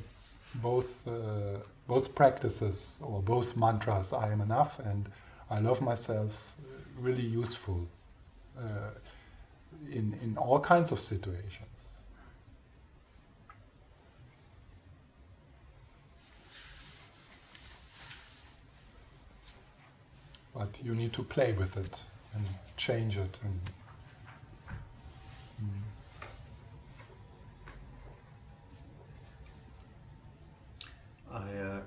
[0.54, 5.08] both uh, both practices or both mantras I am enough and
[5.50, 7.86] I love myself uh, really useful
[8.58, 8.90] uh,
[9.90, 12.00] in in all kinds of situations.
[20.54, 22.02] But you need to play with it
[22.38, 23.60] and change it and.
[25.62, 25.82] Mm.
[31.32, 31.80] I uh,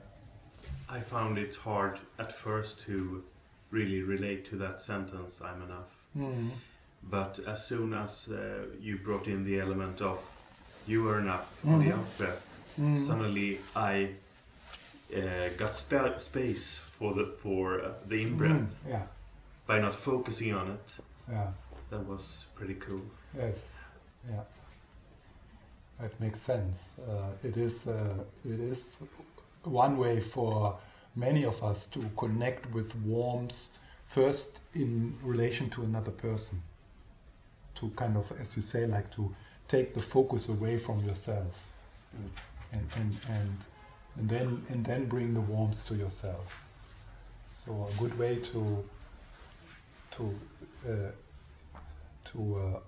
[0.90, 3.24] I found it hard at first to
[3.72, 6.52] really relate to that sentence "I'm enough," Mm.
[7.10, 10.20] but as soon as uh, you brought in the element of
[10.88, 12.42] "you are enough" on the out breath,
[12.80, 13.00] Mm.
[13.00, 14.10] suddenly I
[15.16, 18.52] uh, got spa- space for the for uh, the in breath
[18.86, 18.90] Mm.
[18.90, 19.04] Yeah,
[19.72, 21.00] by not focusing on it.
[21.32, 21.52] yeah.
[21.92, 23.02] That was pretty cool.
[23.38, 23.60] Yes,
[24.30, 24.44] yeah,
[26.00, 27.00] that makes sense.
[27.00, 28.98] Uh, it is uh, it is
[29.64, 30.78] one way for
[31.16, 36.62] many of us to connect with warmth first in relation to another person.
[37.76, 39.24] To kind of, as you say, like to
[39.68, 41.54] take the focus away from yourself,
[42.74, 43.58] and and and
[44.18, 46.64] and then and then bring the warmth to yourself.
[47.54, 48.84] So a good way to
[50.12, 50.40] to
[50.88, 51.12] uh,
[52.26, 52.80] to uh,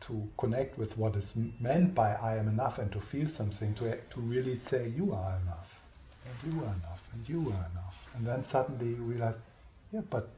[0.00, 3.96] to connect with what is meant by I am enough and to feel something, to,
[3.96, 5.82] to really say, You are enough,
[6.26, 8.10] and you are enough, and you are enough.
[8.16, 9.36] And then suddenly you realize,
[9.92, 10.28] Yeah, but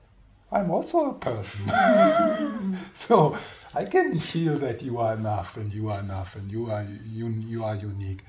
[0.50, 1.66] I'm also a person.
[2.94, 3.38] so
[3.74, 7.28] I can feel that you are enough, and you are enough, and you are, you,
[7.28, 8.24] you are unique.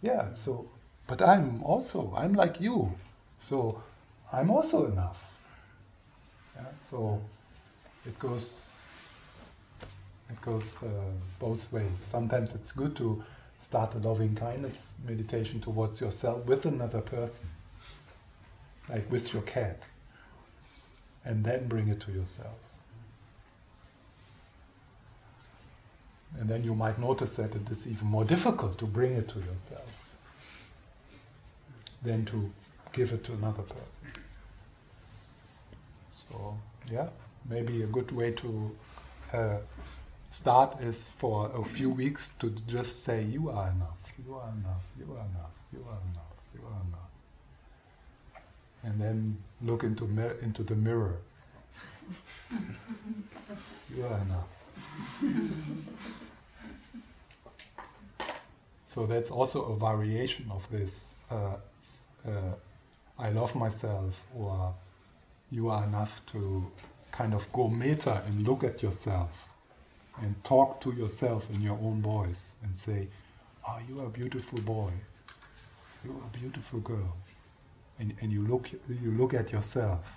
[0.00, 0.68] Yeah, so,
[1.06, 2.94] but I'm also, I'm like you.
[3.38, 3.82] So
[4.32, 5.31] I'm also enough.
[6.56, 7.20] Yeah, so
[8.06, 8.82] it goes
[10.30, 10.88] it goes uh,
[11.38, 11.98] both ways.
[11.98, 13.22] Sometimes it's good to
[13.58, 17.48] start a loving kindness meditation towards yourself with another person,
[18.88, 19.80] like with your cat,
[21.24, 22.58] and then bring it to yourself.
[26.40, 29.38] And then you might notice that it is even more difficult to bring it to
[29.38, 30.16] yourself
[32.02, 32.50] than to
[32.92, 34.08] give it to another person.
[36.32, 36.56] So,
[36.90, 37.08] yeah,
[37.48, 38.76] maybe a good way to
[39.32, 39.56] uh,
[40.30, 44.84] start is for a few weeks to just say, You are enough, you are enough,
[44.98, 47.10] you are enough, you are enough, you are enough.
[48.82, 51.18] And then look into, mir- into the mirror.
[53.94, 54.48] you are enough.
[58.84, 61.56] so that's also a variation of this uh,
[62.26, 62.30] uh,
[63.18, 64.74] I love myself or
[65.52, 66.66] you are enough to
[67.12, 69.50] kind of go meta and look at yourself
[70.22, 73.08] and talk to yourself in your own voice and say,
[73.68, 74.90] Oh, you are a beautiful boy.
[76.04, 77.16] You are a beautiful girl.
[77.98, 80.10] And, and you look you look at yourself.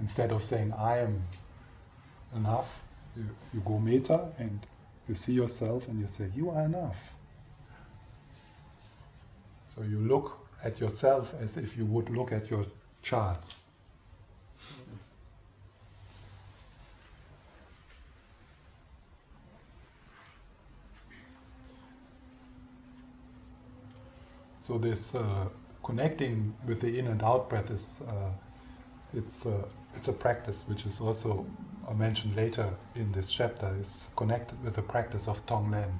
[0.00, 1.22] Instead of saying I am
[2.34, 2.82] enough,
[3.14, 4.66] you, you go meta and
[5.06, 6.98] you see yourself and you say, You are enough.
[9.66, 12.64] So you look at yourself as if you would look at your
[13.02, 13.38] child.
[24.60, 25.48] So this uh,
[25.82, 28.30] connecting with the in and out breath is uh,
[29.14, 31.46] it's uh, it's a practice which is also
[31.88, 33.74] uh, mentioned later in this chapter.
[33.80, 35.92] Is connected with the practice of Tonglen.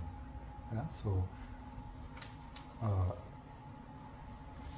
[0.72, 1.24] Yeah, so
[2.82, 3.12] uh,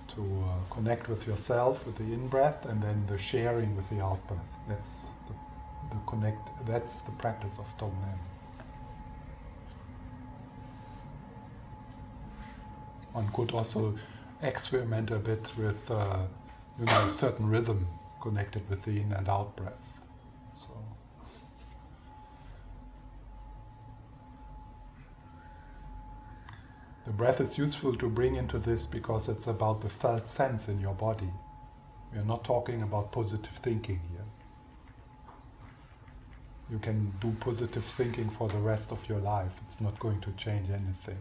[0.09, 4.01] to uh, connect with yourself with the in breath and then the sharing with the
[4.03, 4.41] out breath.
[4.69, 5.35] That's the,
[5.91, 6.67] the connect.
[6.67, 8.19] That's the practice of Tonglen.
[13.13, 13.95] One could also
[14.43, 16.23] experiment a bit with uh,
[16.79, 17.87] you know a certain rhythm
[18.21, 20.01] connected with the in and out breath.
[20.55, 20.69] So
[27.07, 30.81] the breath is useful to bring into this because it's about the felt sense in
[30.81, 31.31] your body.
[32.13, 34.25] We are not talking about positive thinking here.
[36.71, 39.55] You can do positive thinking for the rest of your life.
[39.65, 41.19] It's not going to change anything.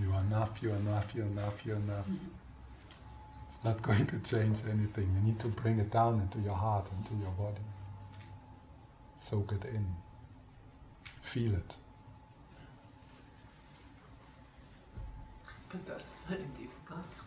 [0.00, 2.06] You are enough, you are enough, you're enough, you're enough.
[3.48, 5.12] It's not going to change anything.
[5.14, 7.62] You need to bring it down into your heart, into your body.
[9.18, 9.86] Soak it in.
[11.22, 11.76] Feel it.
[15.70, 17.20] But that's very difficult.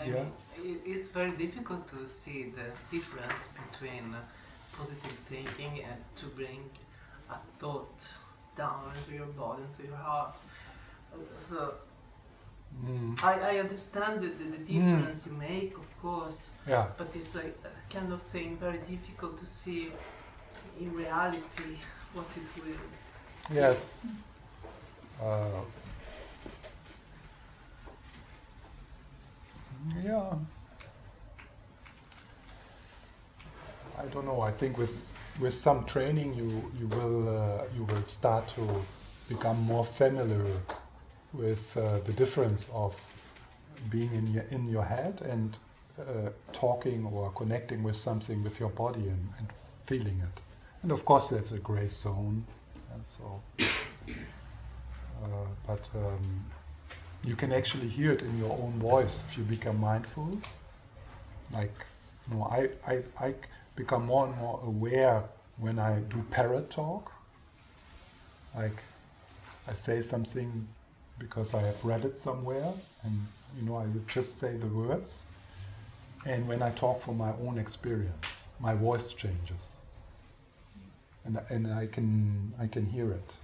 [0.00, 0.24] I Yeah.
[0.62, 4.16] mean, it's very difficult to see the difference between
[4.78, 6.70] positive thinking and to bring
[7.28, 8.08] a thought
[8.56, 10.36] down into your body, into your heart.
[11.40, 11.74] So
[12.86, 13.22] Mm.
[13.22, 16.86] I, I understand the, the, the difference you make, of course, Yeah.
[16.96, 19.92] but it's a, a kind of thing very difficult to see
[20.80, 21.76] in reality
[22.14, 23.54] what it will.
[23.54, 24.00] Yes.
[25.22, 25.60] Uh,
[30.02, 30.32] yeah.
[33.98, 34.40] I don't know.
[34.40, 34.94] I think with
[35.40, 36.48] with some training, you
[36.78, 38.62] you will uh, you will start to
[39.28, 40.46] become more familiar
[41.32, 42.94] with uh, the difference of
[43.90, 45.58] being in your in your head and
[45.98, 49.48] uh, talking or connecting with something with your body and, and
[49.84, 50.40] feeling it.
[50.82, 52.44] And of course, there's a gray zone.
[52.94, 53.42] And so,
[55.22, 56.44] uh, but um,
[57.24, 60.38] you can actually hear it in your own voice if you become mindful.
[61.52, 61.74] Like,
[62.28, 63.34] you know, I, I, I
[63.76, 65.22] become more and more aware
[65.58, 67.12] when I do parrot talk.
[68.54, 68.82] Like,
[69.68, 70.66] I say something
[71.24, 72.72] because I have read it somewhere,
[73.04, 73.14] and
[73.56, 75.24] you know, I just say the words.
[76.24, 79.82] And when I talk from my own experience, my voice changes
[81.24, 83.34] and and I can I can hear it.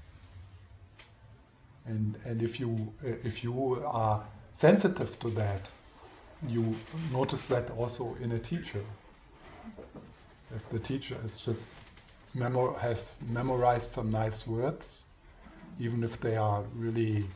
[1.87, 4.22] And and if you if you are
[4.53, 5.68] sensitive to that,
[6.47, 6.74] you
[7.12, 8.83] notice that also in a teacher.
[10.55, 11.68] If the teacher is just
[12.35, 15.05] memo- has memorized some nice words,
[15.79, 17.26] even if they are really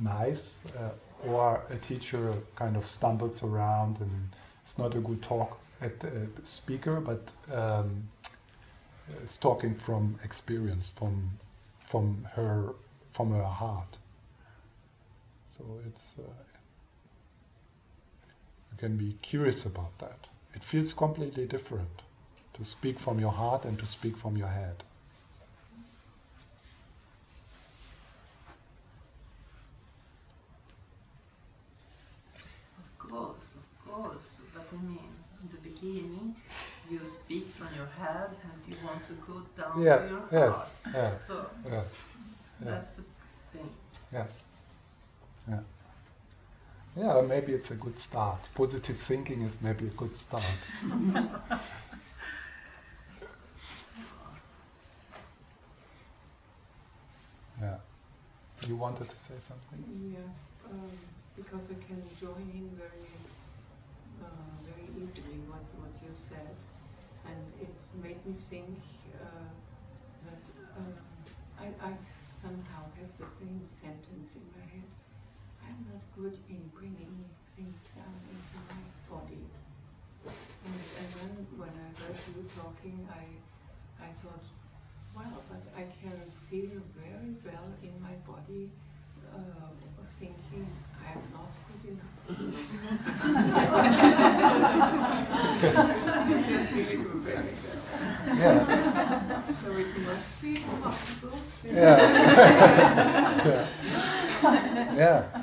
[0.00, 4.28] nice, uh, or a teacher kind of stumbles around and
[4.62, 8.08] it's not a good talk at the speaker, but um,
[9.24, 11.30] is talking from experience, from
[11.80, 12.74] from her
[13.12, 13.98] from her heart.
[15.48, 16.22] So it's uh,
[18.70, 20.26] you can be curious about that.
[20.54, 22.02] It feels completely different
[22.54, 24.82] to speak from your heart and to speak from your head.
[32.78, 34.40] Of course, of course.
[34.54, 35.10] But I mean,
[35.42, 36.34] in the beginning,
[36.90, 40.54] you speak from your head and you want to go down Yeah, to your yes,
[40.54, 40.70] heart.
[40.94, 41.16] yeah.
[41.28, 41.72] So Yeah,
[42.64, 42.70] yeah.
[42.70, 43.02] that's the
[43.52, 43.70] thing.
[44.12, 44.26] Yeah.
[45.48, 45.60] Yeah.
[46.96, 48.38] Yeah, maybe it's a good start.
[48.54, 50.44] Positive thinking is maybe a good start.
[57.60, 57.76] yeah.
[58.66, 59.84] You wanted to say something?
[60.14, 60.90] Yeah, um,
[61.36, 63.08] because I can join in very,
[64.20, 66.54] uh, very easily what, what you said,
[67.24, 67.72] and it
[68.02, 68.76] made me think
[69.16, 69.48] uh,
[70.28, 70.42] that
[70.76, 70.92] um,
[71.58, 71.92] I, I
[72.40, 74.90] somehow have the same sentence in my head.
[75.64, 77.24] I'm not good in bringing
[77.56, 79.46] things down into my body.
[80.26, 83.24] And, and then when I heard you talking, I,
[84.02, 84.44] I thought,
[85.14, 86.18] well, but I can
[86.50, 88.70] feel very well in my body
[89.32, 89.72] uh,
[90.18, 90.66] thinking
[91.06, 92.12] I'm not good enough.
[97.26, 97.42] I.
[98.38, 99.42] Yeah.
[99.52, 101.38] So it must be possible.
[101.64, 101.98] Yeah.
[103.44, 103.66] yeah.
[104.94, 105.42] Yeah.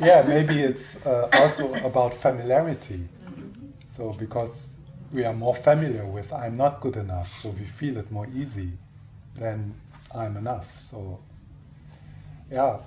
[0.00, 3.08] Yeah, maybe it's uh, also about familiarity.
[3.90, 4.74] So, because
[5.12, 8.72] we are more familiar with I'm not good enough, so we feel it more easy
[9.34, 9.74] than
[10.14, 10.80] I'm enough.
[10.80, 11.20] So,
[12.52, 12.78] yeah.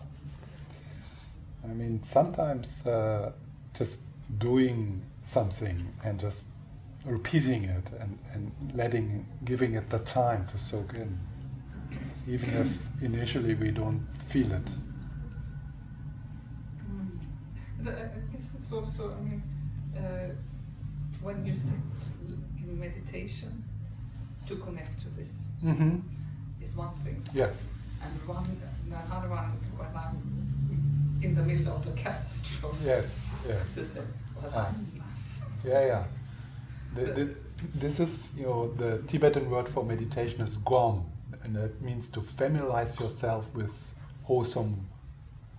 [1.63, 3.31] I mean, sometimes uh,
[3.73, 4.01] just
[4.37, 6.47] doing something and just
[7.05, 11.17] repeating it and, and letting, giving it the time to soak in,
[12.27, 14.69] even if initially we don't feel it.
[17.85, 19.43] I I guess it's also, I mean,
[19.97, 20.29] uh,
[21.21, 21.79] when you sit
[22.63, 23.63] in meditation
[24.47, 25.99] to connect to this Mm-hmm.
[26.61, 27.49] is one thing, Yeah.
[28.03, 28.45] and one
[28.89, 32.85] the other one when I'm in the middle of the catastrophe.
[32.85, 33.19] Yes.
[33.47, 33.95] Yes.
[34.41, 34.71] Well, Ah.
[35.63, 36.03] Yeah, yeah.
[36.93, 37.29] The, this,
[37.73, 41.05] this is, you know, the Tibetan word for meditation is gom,
[41.43, 43.71] and that means to familiarize yourself with
[44.23, 44.85] wholesome,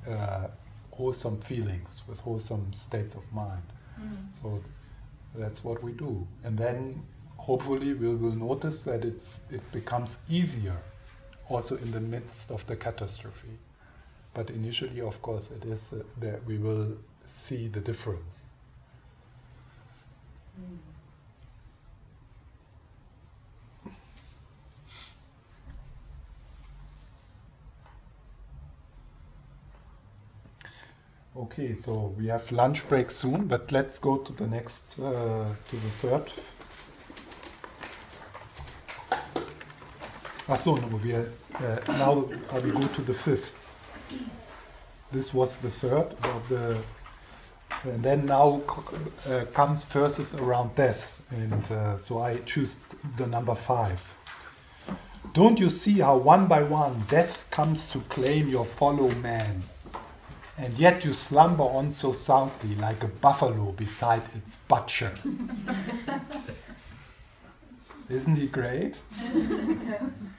[0.09, 0.47] uh,
[0.93, 3.63] wholesome feelings, with wholesome states of mind.
[4.31, 4.63] So
[5.35, 7.03] that's what we do, and then
[7.39, 10.77] hopefully we will notice that it's it becomes easier,
[11.49, 13.59] also in the midst of the catastrophe.
[14.35, 16.93] But initially, of course, it is uh, that we will
[17.29, 18.49] see the difference.
[20.61, 20.79] Mm.
[31.37, 35.77] Okay, so we have lunch break soon, but let's go to the next, uh, to
[35.77, 36.33] the third.
[40.49, 43.75] Ah, so no, we are, uh, now I will go to the fifth.
[45.11, 46.79] This was the third of the,
[47.83, 48.63] and then now
[49.29, 52.79] uh, comes verses around death, and uh, so I choose
[53.17, 54.01] the number five.
[55.33, 59.65] Don't you see how one by one death comes to claim your fellow man?
[60.59, 65.13] And yet you slumber on so soundly like a buffalo beside its butcher.
[68.09, 69.01] Isn't he great?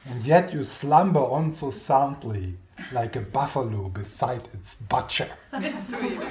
[0.09, 2.53] And yet you slumber on so soundly
[2.93, 5.29] like a buffalo beside its butcher.
[5.53, 6.27] It's really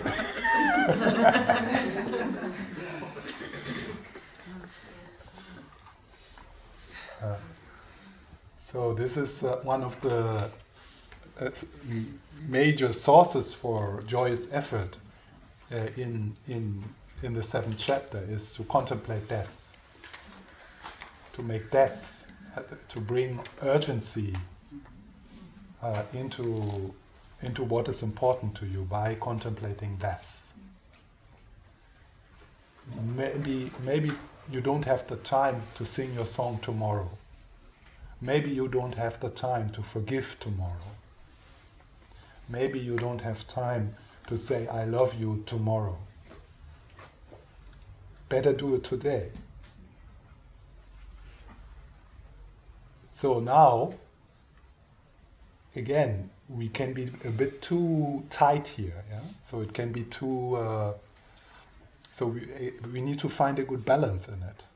[7.23, 7.35] Uh,
[8.59, 10.51] so this is uh, one of the
[11.41, 11.51] uh,
[12.47, 14.97] major sources for joyous effort
[15.73, 16.85] uh, in in
[17.23, 19.66] in the seventh chapter is to contemplate death,
[21.37, 22.25] to make death,
[22.89, 24.35] to bring urgency
[25.83, 26.95] uh, into
[27.43, 30.55] into what is important to you by contemplating death.
[33.15, 34.11] Maybe maybe
[34.51, 37.11] you don't have the time to sing your song tomorrow.
[38.23, 40.91] Maybe you don't have the time to forgive tomorrow.
[42.49, 43.95] Maybe you don't have time
[44.29, 45.99] to say, I love you tomorrow.
[48.31, 49.31] Better do it today.
[53.17, 53.95] So now,
[55.75, 59.03] again, we can be a bit too tight here.
[59.11, 59.21] Yeah?
[59.39, 60.57] So it can be too.
[60.57, 60.93] Uh,
[62.11, 64.67] so we, eh, we need to find a good balance in it.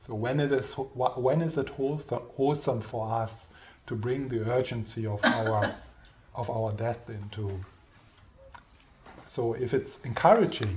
[0.00, 3.46] So when it is when is it wholesome for us
[3.86, 5.76] to bring the urgency of our
[6.34, 7.60] of our death into?
[9.26, 10.76] So if it's encouraging,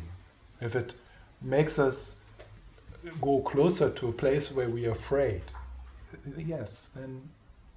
[0.62, 0.94] if it
[1.42, 2.18] makes us
[3.20, 5.42] go closer to a place where we are afraid,
[6.38, 7.30] yes, then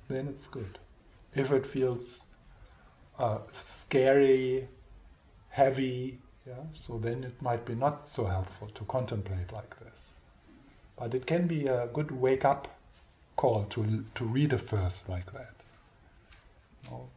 [0.08, 0.78] then it's good.
[1.34, 2.26] If it feels
[3.18, 4.68] uh, scary,
[5.48, 10.16] heavy, yeah, so then it might be not so helpful to contemplate like this.
[10.96, 12.68] But it can be a good wake up
[13.36, 15.54] call to to read a verse like that.
[16.84, 17.08] You know,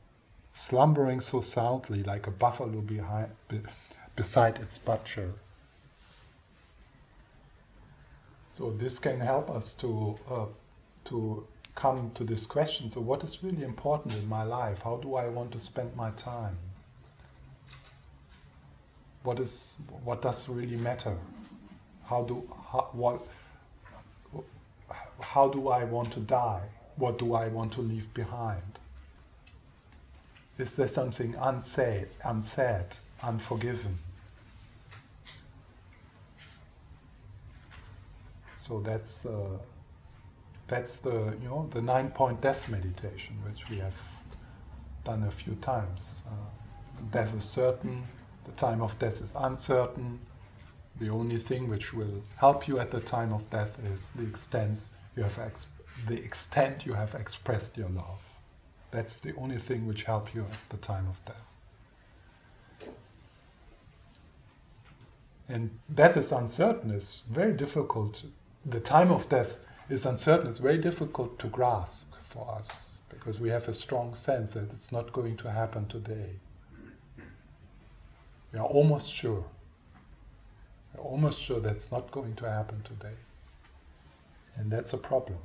[0.52, 3.60] slumbering so soundly like a buffalo behind, be,
[4.16, 5.34] beside its butcher.
[8.48, 10.46] So this can help us to uh,
[11.06, 11.46] to
[11.76, 12.90] come to this question.
[12.90, 14.82] So what is really important in my life?
[14.82, 16.58] How do I want to spend my time?
[19.24, 21.18] What is what does really matter?
[22.06, 23.22] How do how, what
[25.20, 26.62] how do I want to die?
[26.98, 28.80] What do I want to leave behind?
[30.58, 32.86] Is there something unsaid, unsaid,
[33.22, 33.98] unforgiven?
[38.54, 39.58] So that's uh,
[40.68, 44.00] that's the you know the nine point death meditation which we have
[45.04, 46.24] done a few times.
[46.28, 48.04] Uh, death is certain,
[48.46, 50.20] the time of death is uncertain.
[51.00, 54.90] The only thing which will help you at the time of death is the extent
[55.16, 55.40] you have
[56.08, 58.22] the extent you have expressed your love.
[58.92, 61.36] That's the only thing which helps you at the time of death.
[65.48, 68.24] And death is uncertain, it's very difficult
[68.66, 69.58] the time of death
[69.90, 70.48] is uncertain.
[70.48, 74.92] It's very difficult to grasp for us because we have a strong sense that it's
[74.92, 76.32] not going to happen today.
[78.52, 79.46] We are almost sure.
[80.94, 83.18] We're almost sure that's not going to happen today.
[84.56, 85.40] And that's a problem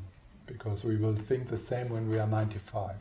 [0.47, 2.95] because we will think the same when we are 95.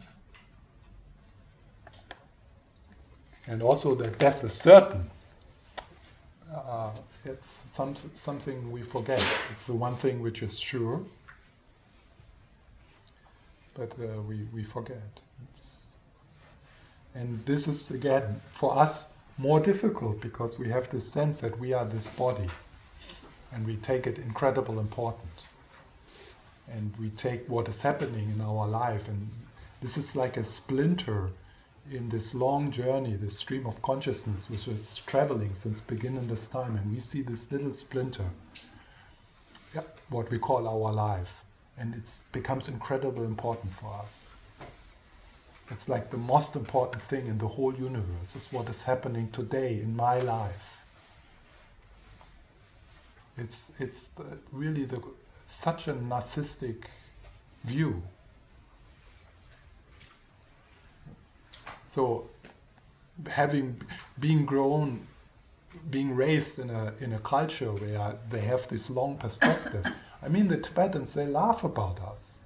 [3.48, 5.10] And also that death is certain
[6.54, 6.92] uh,
[7.26, 9.20] it's some, something we forget.
[9.52, 11.02] It's the one thing which is sure,
[13.80, 15.22] but uh, we, we forget.
[15.50, 15.96] It's,
[17.16, 19.08] and this is again for us
[19.38, 22.50] more difficult because we have this sense that we are this body
[23.54, 25.48] and we take it incredible important
[26.72, 29.30] and we take what is happening in our life and
[29.82, 31.30] this is like a splinter
[31.90, 36.76] in this long journey, this stream of consciousness, which is traveling since beginning this time,
[36.76, 38.26] and we see this little splinter,
[40.10, 41.44] what we call our life,
[41.80, 44.30] and it becomes incredibly important for us.
[45.72, 49.80] It's like the most important thing in the whole universe is what is happening today
[49.82, 50.84] in my life.
[53.38, 54.14] It's it's
[54.52, 55.02] really the,
[55.48, 56.84] such a narcissistic
[57.64, 58.02] view
[61.90, 62.30] So,
[63.28, 63.82] having
[64.20, 65.08] being grown,
[65.90, 69.86] being raised in a in a culture where they have this long perspective.
[70.22, 72.44] I mean, the Tibetans they laugh about us.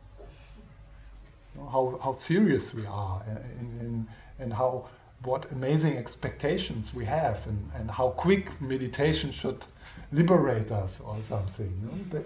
[1.55, 4.07] You know, how how serious we are, eh, in, in,
[4.39, 4.85] and how
[5.23, 9.65] what amazing expectations we have, and, and how quick meditation should
[10.11, 11.71] liberate us or something.
[11.81, 12.03] You know?
[12.11, 12.25] they,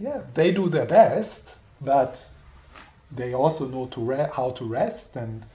[0.00, 2.28] yeah, they do their best, but
[3.10, 5.46] they also know to re- how to rest and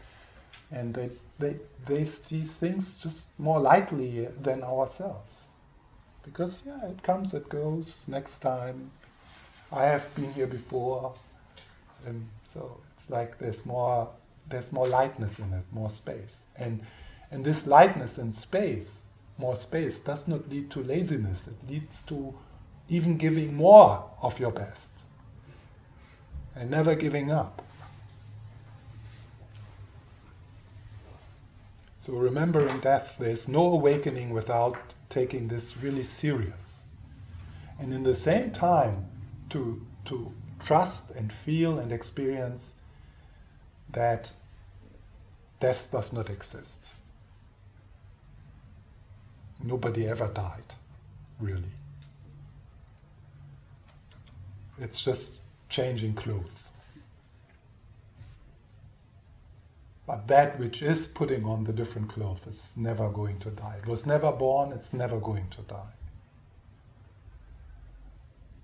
[0.72, 5.53] and they they they these things just more lightly than ourselves
[6.24, 8.08] because yeah it comes it goes.
[8.08, 8.92] Next time
[9.72, 11.14] i have been here before
[12.06, 14.08] and so it's like there's more
[14.50, 16.46] there's more lightness in it more space.
[16.58, 16.82] And
[17.32, 19.08] and this lightness and space
[19.38, 21.48] more space does not lead to laziness.
[21.48, 22.34] It leads to
[22.88, 25.04] even giving more of your best
[26.56, 27.62] and never giving up.
[31.98, 36.90] So remembering death, there's no awakening without taking this really serious.
[37.80, 39.06] And in the same time,
[39.50, 42.74] to, to trust and feel and experience
[43.92, 44.32] that
[45.60, 46.94] death does not exist.
[49.64, 50.74] Nobody ever died,
[51.40, 51.76] really.
[54.80, 55.40] It's just
[55.70, 56.63] changing clothes.
[60.06, 63.78] But that which is putting on the different clothes is never going to die.
[63.82, 65.94] It was never born, it's never going to die.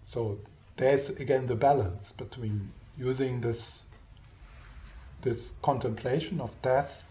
[0.02, 0.40] So
[0.76, 3.86] there's again the balance between using this
[5.22, 7.04] this contemplation of death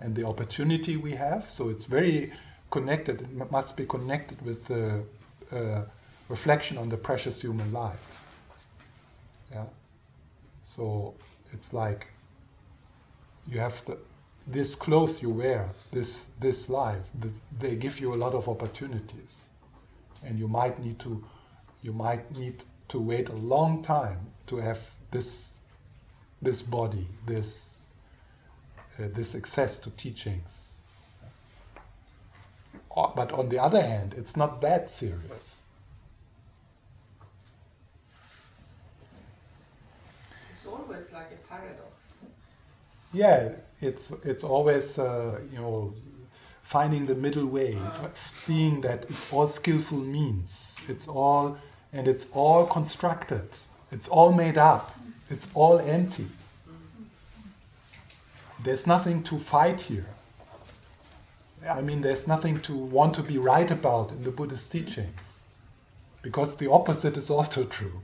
[0.00, 1.50] and the opportunity we have.
[1.50, 2.32] So it's very
[2.70, 3.22] connected.
[3.22, 5.04] It must be connected with the
[5.52, 5.82] uh,
[6.28, 8.24] reflection on the precious human life.
[9.52, 9.66] Yeah.
[10.62, 11.14] So
[11.52, 12.11] it's like
[13.48, 13.98] you have the
[14.46, 17.10] this cloth you wear, this this life.
[17.20, 19.48] The, they give you a lot of opportunities,
[20.24, 21.24] and you might need to
[21.82, 24.80] you might need to wait a long time to have
[25.10, 25.60] this
[26.42, 27.86] this body, this
[28.98, 30.78] uh, this access to teachings.
[32.96, 35.66] Uh, But on the other hand, it's not that serious.
[40.50, 41.81] It's always like a paradox.
[43.12, 45.94] Yeah, it's it's always uh, you know
[46.62, 47.78] finding the middle way,
[48.14, 50.78] seeing that it's all skillful means.
[50.88, 51.58] It's all
[51.92, 53.48] and it's all constructed.
[53.90, 54.96] It's all made up.
[55.28, 56.26] It's all empty.
[58.62, 60.06] There's nothing to fight here.
[61.68, 65.44] I mean, there's nothing to want to be right about in the Buddhist teachings,
[66.22, 68.00] because the opposite is also true.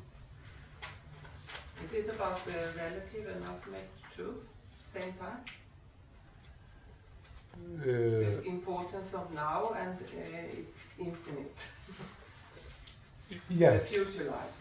[1.82, 4.48] Is it about the relative and ultimate truth,
[4.88, 5.40] same time?
[7.54, 11.66] Uh, the importance of now and uh, it's infinite.
[13.50, 13.90] yes.
[13.90, 14.60] The future lives.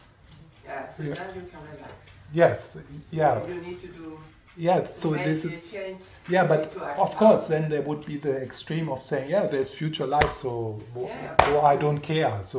[0.65, 1.13] Yeah, so Yeah.
[1.13, 1.93] then you can relax.
[2.34, 2.78] Yes.
[3.11, 3.47] Yeah.
[3.47, 4.19] You need to do
[4.57, 4.86] Yeah.
[4.86, 6.01] So this is change.
[6.30, 9.30] Yeah, but need to act of course, then there would be the extreme of saying,
[9.30, 11.36] yeah, there's future life, so Yeah.
[11.47, 12.57] oh, I don't care, so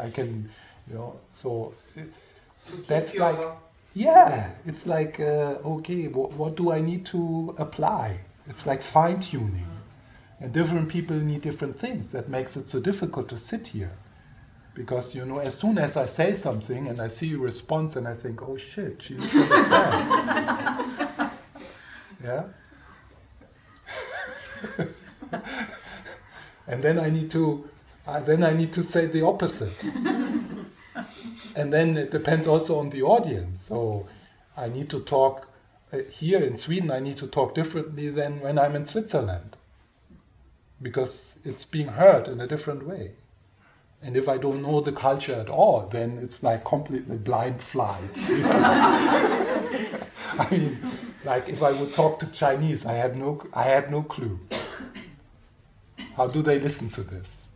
[0.00, 0.48] I can,
[0.88, 1.74] you know, so
[2.86, 3.40] that's like-
[3.94, 8.18] yeah, it's like, uh, okay, wh- what do I need to apply?
[8.46, 9.66] It's like fine tuning,
[10.40, 12.12] and different people need different things.
[12.12, 13.92] That makes it so difficult to sit here,
[14.74, 18.06] because you know, as soon as I say something and I see a response, and
[18.08, 21.32] I think, oh shit, she misunderstands.
[22.24, 22.44] yeah.
[26.66, 27.68] and then I need to,
[28.06, 29.72] uh, then I need to say the opposite.
[31.56, 33.60] and then it depends also on the audience.
[33.60, 34.06] So
[34.56, 35.48] I need to talk
[35.92, 36.90] uh, here in Sweden.
[36.90, 39.56] I need to talk differently than when I'm in Switzerland,
[40.80, 43.12] because it's being heard in a different way.
[44.02, 48.10] And if I don't know the culture at all, then it's like completely blind flight.
[50.36, 50.78] I mean,
[51.24, 54.38] like if I would talk to Chinese, I had no, I had no clue.
[56.16, 57.50] How do they listen to this?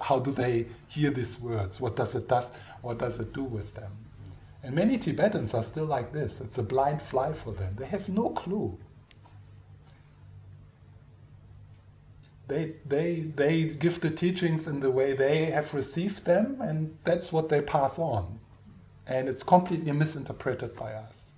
[0.00, 1.80] How do they hear these words?
[1.80, 2.52] What does it does?
[2.86, 3.90] What does it do with them?
[4.62, 6.40] And many Tibetans are still like this.
[6.40, 7.74] It's a blind fly for them.
[7.76, 8.78] They have no clue.
[12.46, 17.32] They, they, they give the teachings in the way they have received them, and that's
[17.32, 18.38] what they pass on.
[19.08, 21.32] And it's completely misinterpreted by us.